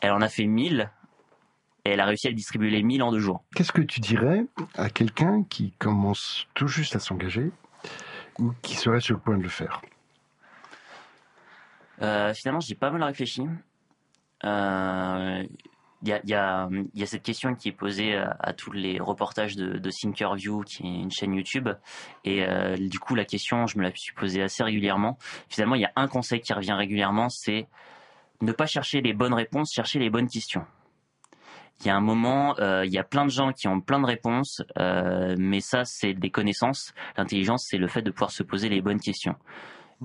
Elle 0.00 0.12
en 0.12 0.20
a 0.20 0.28
fait 0.28 0.46
1000, 0.46 0.90
et 1.84 1.90
elle 1.90 2.00
a 2.00 2.04
réussi 2.04 2.28
à 2.28 2.30
le 2.30 2.36
distribuer 2.36 2.70
les 2.70 2.82
1000 2.82 3.02
en 3.02 3.10
deux 3.10 3.18
jours. 3.18 3.42
Qu'est-ce 3.54 3.72
que 3.72 3.82
tu 3.82 4.00
dirais 4.00 4.46
à 4.74 4.90
quelqu'un 4.90 5.44
qui 5.44 5.72
commence 5.78 6.46
tout 6.54 6.68
juste 6.68 6.94
à 6.96 6.98
s'engager 6.98 7.50
ou 8.38 8.52
qui 8.62 8.74
serait 8.74 9.00
sur 9.00 9.16
le 9.16 9.20
point 9.20 9.36
de 9.36 9.42
le 9.42 9.48
faire? 9.48 9.82
Euh, 12.00 12.32
finalement, 12.34 12.60
j'ai 12.60 12.74
pas 12.74 12.90
mal 12.90 13.02
réfléchi. 13.02 13.42
Euh, 14.44 15.44
Il 16.04 16.08
y, 16.08 16.12
a, 16.12 16.20
il 16.24 16.30
y, 16.94 17.02
a, 17.04 17.06
cette 17.06 17.22
question 17.22 17.54
qui 17.54 17.68
est 17.68 17.72
posée 17.72 18.16
à, 18.16 18.52
tous 18.54 18.72
les 18.72 18.98
reportages 18.98 19.54
de, 19.54 19.78
de 19.78 19.90
Thinkerview, 19.90 20.62
qui 20.62 20.82
est 20.82 21.00
une 21.00 21.12
chaîne 21.12 21.32
YouTube. 21.32 21.68
Et 22.24 22.44
euh, 22.44 22.76
du 22.76 22.98
coup, 22.98 23.14
la 23.14 23.24
question, 23.24 23.68
je 23.68 23.78
me 23.78 23.84
la 23.84 23.94
suis 23.94 24.12
posée 24.12 24.42
assez 24.42 24.64
régulièrement. 24.64 25.16
Finalement, 25.48 25.76
il 25.76 25.82
y 25.82 25.84
a 25.84 25.92
un 25.94 26.08
conseil 26.08 26.40
qui 26.40 26.52
revient 26.52 26.72
régulièrement, 26.72 27.28
c'est 27.28 27.68
ne 28.40 28.50
pas 28.50 28.66
chercher 28.66 29.00
les 29.00 29.12
bonnes 29.12 29.32
réponses, 29.32 29.72
chercher 29.72 30.00
les 30.00 30.10
bonnes 30.10 30.26
questions. 30.28 30.66
Il 31.80 31.86
y 31.86 31.90
a 31.90 31.96
un 31.96 32.00
moment, 32.00 32.56
euh, 32.58 32.84
il 32.84 32.92
y 32.92 32.98
a 32.98 33.04
plein 33.04 33.24
de 33.24 33.30
gens 33.30 33.52
qui 33.52 33.66
ont 33.66 33.80
plein 33.80 34.00
de 34.00 34.06
réponses, 34.06 34.62
euh, 34.78 35.34
mais 35.38 35.60
ça, 35.60 35.84
c'est 35.84 36.14
des 36.14 36.30
connaissances. 36.30 36.94
L'intelligence, 37.16 37.66
c'est 37.68 37.78
le 37.78 37.88
fait 37.88 38.02
de 38.02 38.10
pouvoir 38.10 38.30
se 38.30 38.42
poser 38.42 38.68
les 38.68 38.80
bonnes 38.80 39.00
questions. 39.00 39.34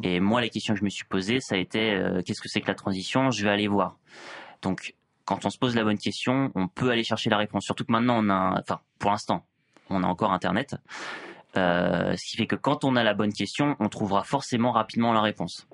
Et 0.03 0.19
moi, 0.19 0.41
les 0.41 0.49
questions 0.49 0.73
que 0.73 0.79
je 0.79 0.85
me 0.85 0.89
suis 0.89 1.05
posées, 1.05 1.39
ça 1.39 1.55
a 1.55 1.57
été 1.57 1.91
euh, 1.91 2.21
qu'est-ce 2.23 2.41
que 2.41 2.49
c'est 2.49 2.61
que 2.61 2.67
la 2.67 2.75
transition? 2.75 3.31
Je 3.31 3.43
vais 3.43 3.49
aller 3.49 3.67
voir. 3.67 3.97
Donc, 4.61 4.95
quand 5.25 5.45
on 5.45 5.49
se 5.49 5.57
pose 5.57 5.75
la 5.75 5.83
bonne 5.83 5.97
question, 5.97 6.51
on 6.55 6.67
peut 6.67 6.89
aller 6.89 7.03
chercher 7.03 7.29
la 7.29 7.37
réponse. 7.37 7.65
Surtout 7.65 7.85
que 7.85 7.91
maintenant, 7.91 8.23
on 8.23 8.29
a, 8.29 8.59
enfin, 8.59 8.79
pour 8.99 9.11
l'instant, 9.11 9.45
on 9.89 10.03
a 10.03 10.07
encore 10.07 10.31
Internet. 10.31 10.75
Euh, 11.55 12.15
ce 12.15 12.25
qui 12.29 12.37
fait 12.37 12.47
que 12.47 12.55
quand 12.55 12.83
on 12.83 12.95
a 12.95 13.03
la 13.03 13.13
bonne 13.13 13.33
question, 13.33 13.75
on 13.79 13.89
trouvera 13.89 14.23
forcément 14.23 14.71
rapidement 14.71 15.13
la 15.13 15.21
réponse. 15.21 15.67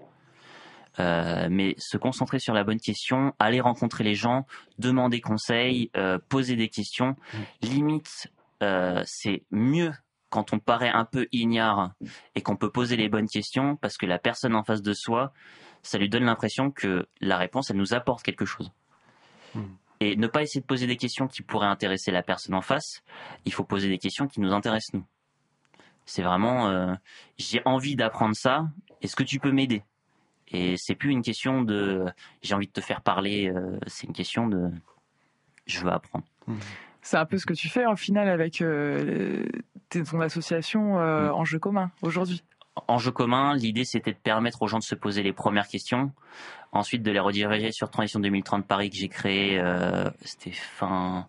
Euh, 0.99 1.47
mais 1.49 1.75
se 1.77 1.97
concentrer 1.97 2.39
sur 2.39 2.53
la 2.53 2.63
bonne 2.63 2.79
question, 2.79 3.33
aller 3.39 3.61
rencontrer 3.61 4.03
les 4.03 4.13
gens, 4.13 4.45
demander 4.77 5.21
conseil, 5.21 5.89
euh, 5.97 6.19
poser 6.29 6.55
des 6.55 6.69
questions, 6.69 7.15
limite, 7.61 8.31
euh, 8.61 9.01
c'est 9.05 9.43
mieux 9.49 9.91
quand 10.33 10.51
on 10.51 10.57
paraît 10.57 10.89
un 10.89 11.05
peu 11.05 11.27
ignare 11.31 11.93
et 12.33 12.41
qu'on 12.41 12.55
peut 12.55 12.71
poser 12.71 12.97
les 12.97 13.07
bonnes 13.07 13.27
questions 13.27 13.75
parce 13.75 13.97
que 13.97 14.07
la 14.07 14.17
personne 14.17 14.55
en 14.55 14.63
face 14.63 14.81
de 14.81 14.91
soi, 14.91 15.31
ça 15.83 15.99
lui 15.99 16.09
donne 16.09 16.23
l'impression 16.23 16.71
que 16.71 17.07
la 17.21 17.37
réponse, 17.37 17.69
elle 17.69 17.77
nous 17.77 17.93
apporte 17.93 18.23
quelque 18.23 18.43
chose. 18.43 18.71
Et 19.99 20.15
ne 20.15 20.25
pas 20.25 20.41
essayer 20.41 20.59
de 20.59 20.65
poser 20.65 20.87
des 20.87 20.97
questions 20.97 21.27
qui 21.27 21.43
pourraient 21.43 21.67
intéresser 21.67 22.09
la 22.09 22.23
personne 22.23 22.55
en 22.55 22.61
face, 22.61 23.03
il 23.45 23.53
faut 23.53 23.63
poser 23.63 23.89
des 23.89 23.99
questions 23.99 24.25
qui 24.27 24.41
nous 24.41 24.53
intéressent 24.53 24.95
nous. 24.95 25.05
C'est 26.05 26.23
vraiment, 26.23 26.67
euh, 26.67 26.95
j'ai 27.37 27.61
envie 27.65 27.95
d'apprendre 27.95 28.35
ça, 28.35 28.65
est-ce 29.01 29.15
que 29.15 29.21
tu 29.21 29.39
peux 29.39 29.51
m'aider? 29.51 29.83
Et 30.47 30.77
c'est 30.77 30.95
plus 30.95 31.11
une 31.11 31.21
question 31.21 31.61
de, 31.61 32.05
j'ai 32.41 32.55
envie 32.55 32.67
de 32.67 32.73
te 32.73 32.81
faire 32.81 33.01
parler, 33.01 33.51
euh, 33.55 33.77
c'est 33.85 34.07
une 34.07 34.13
question 34.13 34.47
de, 34.47 34.71
je 35.67 35.79
veux 35.81 35.91
apprendre. 35.91 36.25
C'est 37.03 37.17
un 37.17 37.25
peu 37.25 37.37
ce 37.37 37.45
que 37.45 37.53
tu 37.53 37.69
fais 37.69 37.85
en 37.85 37.95
final 37.95 38.29
avec 38.29 38.61
euh, 38.61 39.45
ton 39.89 40.21
association 40.21 40.99
euh, 40.99 41.29
Mm. 41.29 41.35
Enjeu 41.35 41.59
commun 41.59 41.91
aujourd'hui? 42.01 42.43
En 42.87 42.97
jeu 42.97 43.11
commun, 43.11 43.55
l'idée 43.55 43.85
c'était 43.85 44.13
de 44.13 44.17
permettre 44.17 44.61
aux 44.63 44.67
gens 44.67 44.79
de 44.79 44.83
se 44.83 44.95
poser 44.95 45.21
les 45.21 45.33
premières 45.33 45.67
questions, 45.67 46.11
ensuite 46.71 47.03
de 47.03 47.11
les 47.11 47.19
rediriger 47.19 47.71
sur 47.71 47.89
Transition 47.91 48.19
2030 48.19 48.65
Paris 48.65 48.89
que 48.89 48.95
j'ai 48.95 49.09
créé, 49.09 49.59
euh, 49.59 50.09
c'était 50.21 50.51
fin, 50.51 51.27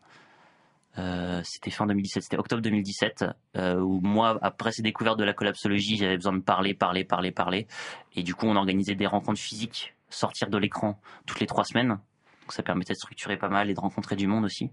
euh, 0.99 1.43
c'était 1.45 1.71
fin 1.71 1.87
2017, 1.87 2.23
c'était 2.23 2.39
octobre 2.39 2.63
2017, 2.63 3.27
euh, 3.57 3.79
où 3.79 4.01
moi, 4.01 4.39
après 4.41 4.73
ces 4.73 4.81
découvertes 4.81 5.19
de 5.19 5.25
la 5.25 5.35
collapsologie, 5.35 5.99
j'avais 5.99 6.17
besoin 6.17 6.33
de 6.33 6.43
parler, 6.43 6.73
parler, 6.73 7.05
parler, 7.05 7.31
parler, 7.31 7.67
et 8.15 8.23
du 8.23 8.35
coup 8.35 8.47
on 8.47 8.57
organisait 8.57 8.95
des 8.95 9.07
rencontres 9.07 9.41
physiques, 9.41 9.95
sortir 10.09 10.49
de 10.49 10.57
l'écran 10.57 10.99
toutes 11.27 11.41
les 11.41 11.47
trois 11.47 11.65
semaines, 11.65 11.99
donc 12.45 12.53
ça 12.53 12.63
permettait 12.63 12.93
de 12.93 12.99
structurer 12.99 13.39
pas 13.39 13.49
mal 13.49 13.71
et 13.71 13.75
de 13.75 13.81
rencontrer 13.81 14.17
du 14.17 14.27
monde 14.27 14.45
aussi. 14.45 14.71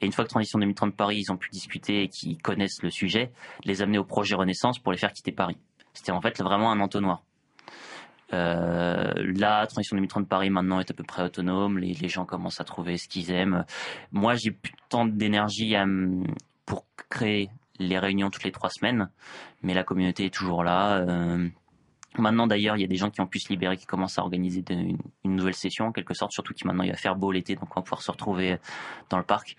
Et 0.00 0.06
une 0.06 0.12
fois 0.12 0.24
que 0.24 0.30
Transition 0.30 0.58
2030 0.58 0.96
Paris, 0.96 1.18
ils 1.20 1.32
ont 1.32 1.36
pu 1.36 1.48
discuter 1.50 2.02
et 2.02 2.08
qu'ils 2.08 2.40
connaissent 2.40 2.82
le 2.82 2.90
sujet, 2.90 3.30
les 3.64 3.82
amener 3.82 3.98
au 3.98 4.04
projet 4.04 4.34
Renaissance 4.34 4.78
pour 4.78 4.92
les 4.92 4.98
faire 4.98 5.12
quitter 5.12 5.32
Paris. 5.32 5.56
C'était 5.92 6.12
en 6.12 6.20
fait 6.20 6.40
vraiment 6.42 6.72
un 6.72 6.80
entonnoir. 6.80 7.22
Euh, 8.32 9.12
la 9.36 9.66
transition 9.66 9.96
2030 9.96 10.28
Paris 10.28 10.50
maintenant 10.50 10.80
est 10.80 10.90
à 10.90 10.94
peu 10.94 11.04
près 11.04 11.22
autonome. 11.22 11.78
Les, 11.78 12.08
gens 12.08 12.24
commencent 12.24 12.60
à 12.60 12.64
trouver 12.64 12.96
ce 12.96 13.08
qu'ils 13.08 13.30
aiment. 13.30 13.64
Moi, 14.12 14.34
j'ai 14.34 14.50
plus 14.50 14.72
tant 14.88 15.06
d'énergie 15.06 15.74
pour 16.66 16.84
créer 17.08 17.50
les 17.78 17.98
réunions 17.98 18.30
toutes 18.30 18.44
les 18.44 18.52
trois 18.52 18.70
semaines, 18.70 19.08
mais 19.62 19.72
la 19.72 19.84
communauté 19.84 20.26
est 20.26 20.34
toujours 20.34 20.64
là. 20.64 20.98
Euh, 20.98 21.48
maintenant, 22.16 22.46
d'ailleurs, 22.46 22.76
il 22.76 22.80
y 22.80 22.84
a 22.84 22.88
des 22.88 22.96
gens 22.96 23.10
qui 23.10 23.20
ont 23.20 23.26
pu 23.26 23.38
se 23.38 23.48
libérer, 23.48 23.76
qui 23.76 23.86
commencent 23.86 24.18
à 24.18 24.22
organiser 24.22 24.64
une, 24.70 24.98
nouvelle 25.24 25.54
session 25.54 25.86
en 25.86 25.92
quelque 25.92 26.14
sorte. 26.14 26.32
Surtout 26.32 26.54
qu'il 26.54 26.66
maintenant 26.66 26.84
il 26.84 26.90
va 26.90 26.96
faire 26.96 27.16
beau 27.16 27.30
l'été, 27.30 27.54
donc 27.54 27.68
on 27.76 27.80
va 27.80 27.82
pouvoir 27.82 28.02
se 28.02 28.10
retrouver 28.10 28.58
dans 29.10 29.18
le 29.18 29.24
parc. 29.24 29.56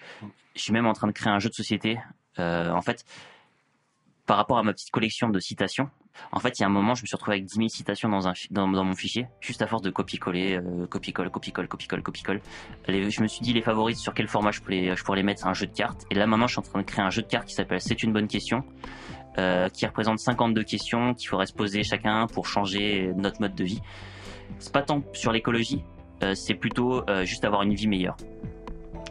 Je 0.56 0.62
suis 0.62 0.74
même 0.74 0.88
en 0.88 0.94
train 0.94 1.08
de 1.08 1.14
créer 1.14 1.32
un 1.32 1.40
jeu 1.40 1.50
de 1.50 1.54
société. 1.54 2.00
Euh, 2.40 2.72
en 2.72 2.82
fait, 2.82 3.06
par 4.26 4.38
rapport 4.38 4.58
à 4.58 4.64
ma 4.64 4.74
petite 4.74 4.92
collection 4.92 5.30
de 5.30 5.40
citations, 5.40 5.90
en 6.32 6.40
fait, 6.40 6.60
il 6.60 6.62
y 6.62 6.64
a 6.64 6.68
un 6.68 6.72
moment, 6.72 6.96
je 6.96 7.02
me 7.02 7.08
suis 7.08 7.16
retrouvé 7.16 7.38
avec 7.38 7.46
10 7.46 7.56
000 7.56 7.68
citations 7.70 8.10
dans, 8.10 8.28
un, 8.28 8.34
dans, 8.52 8.68
mon 8.68 8.94
fichier, 8.94 9.28
juste 9.42 9.62
à 9.62 9.68
force 9.68 9.82
de 9.82 9.90
copier-coller, 9.90 10.58
euh, 10.58 10.86
copier-colle, 10.88 11.30
copier-colle, 11.30 11.68
copier-colle, 11.68 12.04
copier-colle. 12.04 12.42
Je 12.88 13.22
me 13.22 13.28
suis 13.28 13.42
dit 13.42 13.54
les 13.54 13.62
favoris, 13.62 13.98
sur 13.98 14.14
quel 14.14 14.28
format 14.28 14.52
je 14.52 14.62
pourrais, 14.62 14.96
je 14.96 15.04
pourrais 15.04 15.18
les 15.18 15.24
mettre, 15.24 15.42
c'est 15.42 15.48
un 15.48 15.54
jeu 15.54 15.66
de 15.66 15.74
cartes. 15.74 16.06
Et 16.12 16.16
là, 16.16 16.28
maintenant, 16.28 16.48
je 16.48 16.54
suis 16.54 16.60
en 16.60 16.64
train 16.64 16.80
de 16.80 16.86
créer 16.86 17.04
un 17.04 17.10
jeu 17.10 17.22
de 17.22 17.28
cartes 17.28 17.48
qui 17.48 17.56
s'appelle 17.56 17.82
C'est 17.82 18.04
une 18.04 18.14
bonne 18.14 18.28
question, 18.28 18.64
euh, 19.40 19.70
qui 19.70 19.86
représente 19.86 20.20
52 20.20 20.64
questions 20.64 21.14
qu'il 21.14 21.30
faudrait 21.30 21.46
se 21.46 21.54
poser 21.54 21.82
chacun 21.84 22.28
pour 22.28 22.46
changer 22.46 23.14
notre 23.16 23.40
mode 23.40 23.56
de 23.56 23.64
vie. 23.64 23.80
C'est 24.58 24.74
pas 24.74 24.82
tant 24.82 25.02
sur 25.14 25.32
l'écologie, 25.32 25.82
euh, 26.24 26.34
c'est 26.36 26.56
plutôt 26.56 27.10
euh, 27.10 27.24
juste 27.24 27.46
avoir 27.46 27.62
une 27.62 27.74
vie 27.74 27.88
meilleure. 27.88 28.18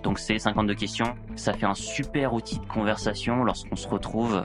Donc 0.02 0.18
c'est 0.18 0.38
52 0.38 0.74
questions. 0.74 1.14
Ça 1.34 1.54
fait 1.54 1.64
un 1.64 1.74
super 1.74 2.34
outil 2.34 2.58
de 2.58 2.66
conversation 2.66 3.42
lorsqu'on 3.42 3.76
se 3.76 3.88
retrouve. 3.88 4.44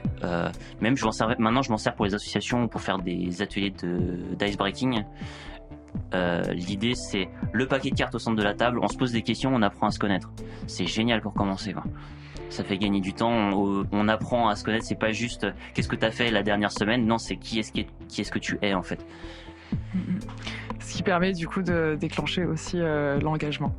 Même 0.80 0.96
je 0.96 1.08
sers, 1.10 1.28
maintenant 1.38 1.62
je 1.62 1.70
m'en 1.70 1.76
sers 1.76 1.94
pour 1.94 2.06
les 2.06 2.14
associations 2.14 2.64
ou 2.64 2.68
pour 2.68 2.80
faire 2.80 2.98
des 2.98 3.42
ateliers 3.42 3.70
de 3.70 4.34
d'ice 4.36 4.56
breaking. 4.56 5.04
L'idée 6.50 6.94
c'est 6.94 7.28
le 7.52 7.68
paquet 7.68 7.90
de 7.90 7.94
cartes 7.94 8.14
au 8.14 8.18
centre 8.18 8.36
de 8.36 8.42
la 8.42 8.54
table. 8.54 8.80
On 8.82 8.88
se 8.88 8.96
pose 8.96 9.12
des 9.12 9.22
questions, 9.22 9.50
on 9.54 9.62
apprend 9.62 9.88
à 9.88 9.90
se 9.90 9.98
connaître. 9.98 10.32
C'est 10.66 10.86
génial 10.86 11.20
pour 11.20 11.34
commencer. 11.34 11.74
Ça 12.50 12.62
fait 12.64 12.78
gagner 12.78 13.00
du 13.00 13.12
temps. 13.14 13.30
On, 13.32 13.84
on 13.92 14.08
apprend 14.08 14.48
à 14.48 14.56
se 14.56 14.64
connaître. 14.64 14.84
C'est 14.84 14.98
pas 14.98 15.10
juste 15.12 15.44
euh, 15.44 15.52
qu'est-ce 15.74 15.88
que 15.88 15.96
t'as 15.96 16.10
fait 16.10 16.30
la 16.30 16.42
dernière 16.42 16.70
semaine. 16.72 17.06
Non, 17.06 17.18
c'est 17.18 17.36
qui 17.36 17.58
est-ce 17.58 17.72
qui, 17.72 17.80
est- 17.80 17.88
qui 18.08 18.20
est-ce 18.20 18.30
que 18.30 18.38
tu 18.38 18.58
es 18.62 18.74
en 18.74 18.82
fait. 18.82 19.04
Ce 20.80 20.94
qui 20.94 21.02
permet 21.02 21.32
du 21.32 21.48
coup 21.48 21.62
de 21.62 21.96
déclencher 21.98 22.44
aussi 22.44 22.76
euh, 22.78 23.18
l'engagement. 23.20 23.74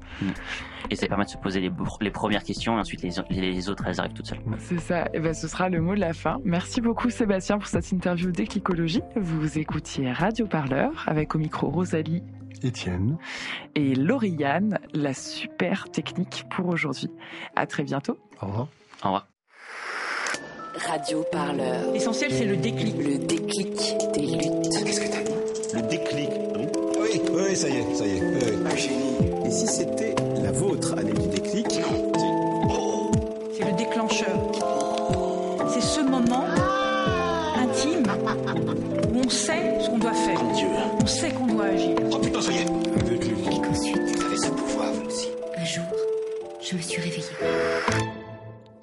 Et 0.89 0.95
ça 0.95 1.08
permet 1.08 1.23
de 1.25 1.30
se 1.30 1.38
poser 1.38 1.62
les, 1.62 1.71
les 2.01 2.12
premières 2.12 2.43
questions 2.43 2.78
et 2.78 2.80
ensuite 2.80 3.01
les, 3.04 3.12
les 3.30 3.69
autres 3.69 3.84
elles 3.88 3.99
arrivent 3.99 4.13
toutes 4.13 4.25
seules. 4.28 4.39
C'est 4.60 4.80
ça. 4.80 5.08
Et 5.13 5.19
ben, 5.19 5.34
ce 5.34 5.47
sera 5.47 5.69
le 5.69 5.80
mot 5.82 5.95
de 5.95 5.99
la 5.99 6.13
fin. 6.13 6.39
Merci 6.43 6.82
beaucoup 6.82 7.10
Sébastien 7.10 7.58
pour 7.58 7.67
cette 7.67 7.91
interview 7.91 8.32
d'éclicologie. 8.32 9.01
Vous 9.15 9.58
écoutiez 9.58 10.12
Radio 10.12 10.47
Parleur 10.47 11.04
avec 11.08 11.36
au 11.36 11.38
micro 11.39 11.69
Rosalie 11.69 12.23
Étienne. 12.63 13.17
et 13.75 13.93
Lauriane, 13.95 14.80
la 14.93 15.13
super 15.13 15.89
technique 15.91 16.45
pour 16.49 16.67
aujourd'hui. 16.67 17.10
À 17.56 17.67
très 17.67 17.84
bientôt. 17.84 18.17
Au 18.41 18.48
revoir. 18.48 18.67
Au 19.04 19.06
revoir. 19.06 19.28
Radio 20.88 21.24
Parleur. 21.32 21.91
L'essentiel, 21.93 22.32
c'est 22.32 22.45
le 22.45 22.58
déclic. 22.58 22.95
Le 22.98 23.17
déclic 23.17 23.95
des 24.13 24.21
luttes. 24.21 24.84
Qu'est-ce 24.86 25.02
que 25.02 25.08
t'as 25.12 25.24
dit? 25.24 25.74
Le 25.74 25.82
déclic. 25.84 26.30
Oui, 27.00 27.21
oui, 27.32 27.56
ça 27.56 27.69
y 27.69 27.78
est, 27.78 27.95
ça 27.95 28.06
y 28.06 28.17
est. 28.17 28.21
oui, 28.21 28.78
génie. 28.78 29.45
Et 29.45 29.52
si 29.52 29.67
c'était 29.67 30.15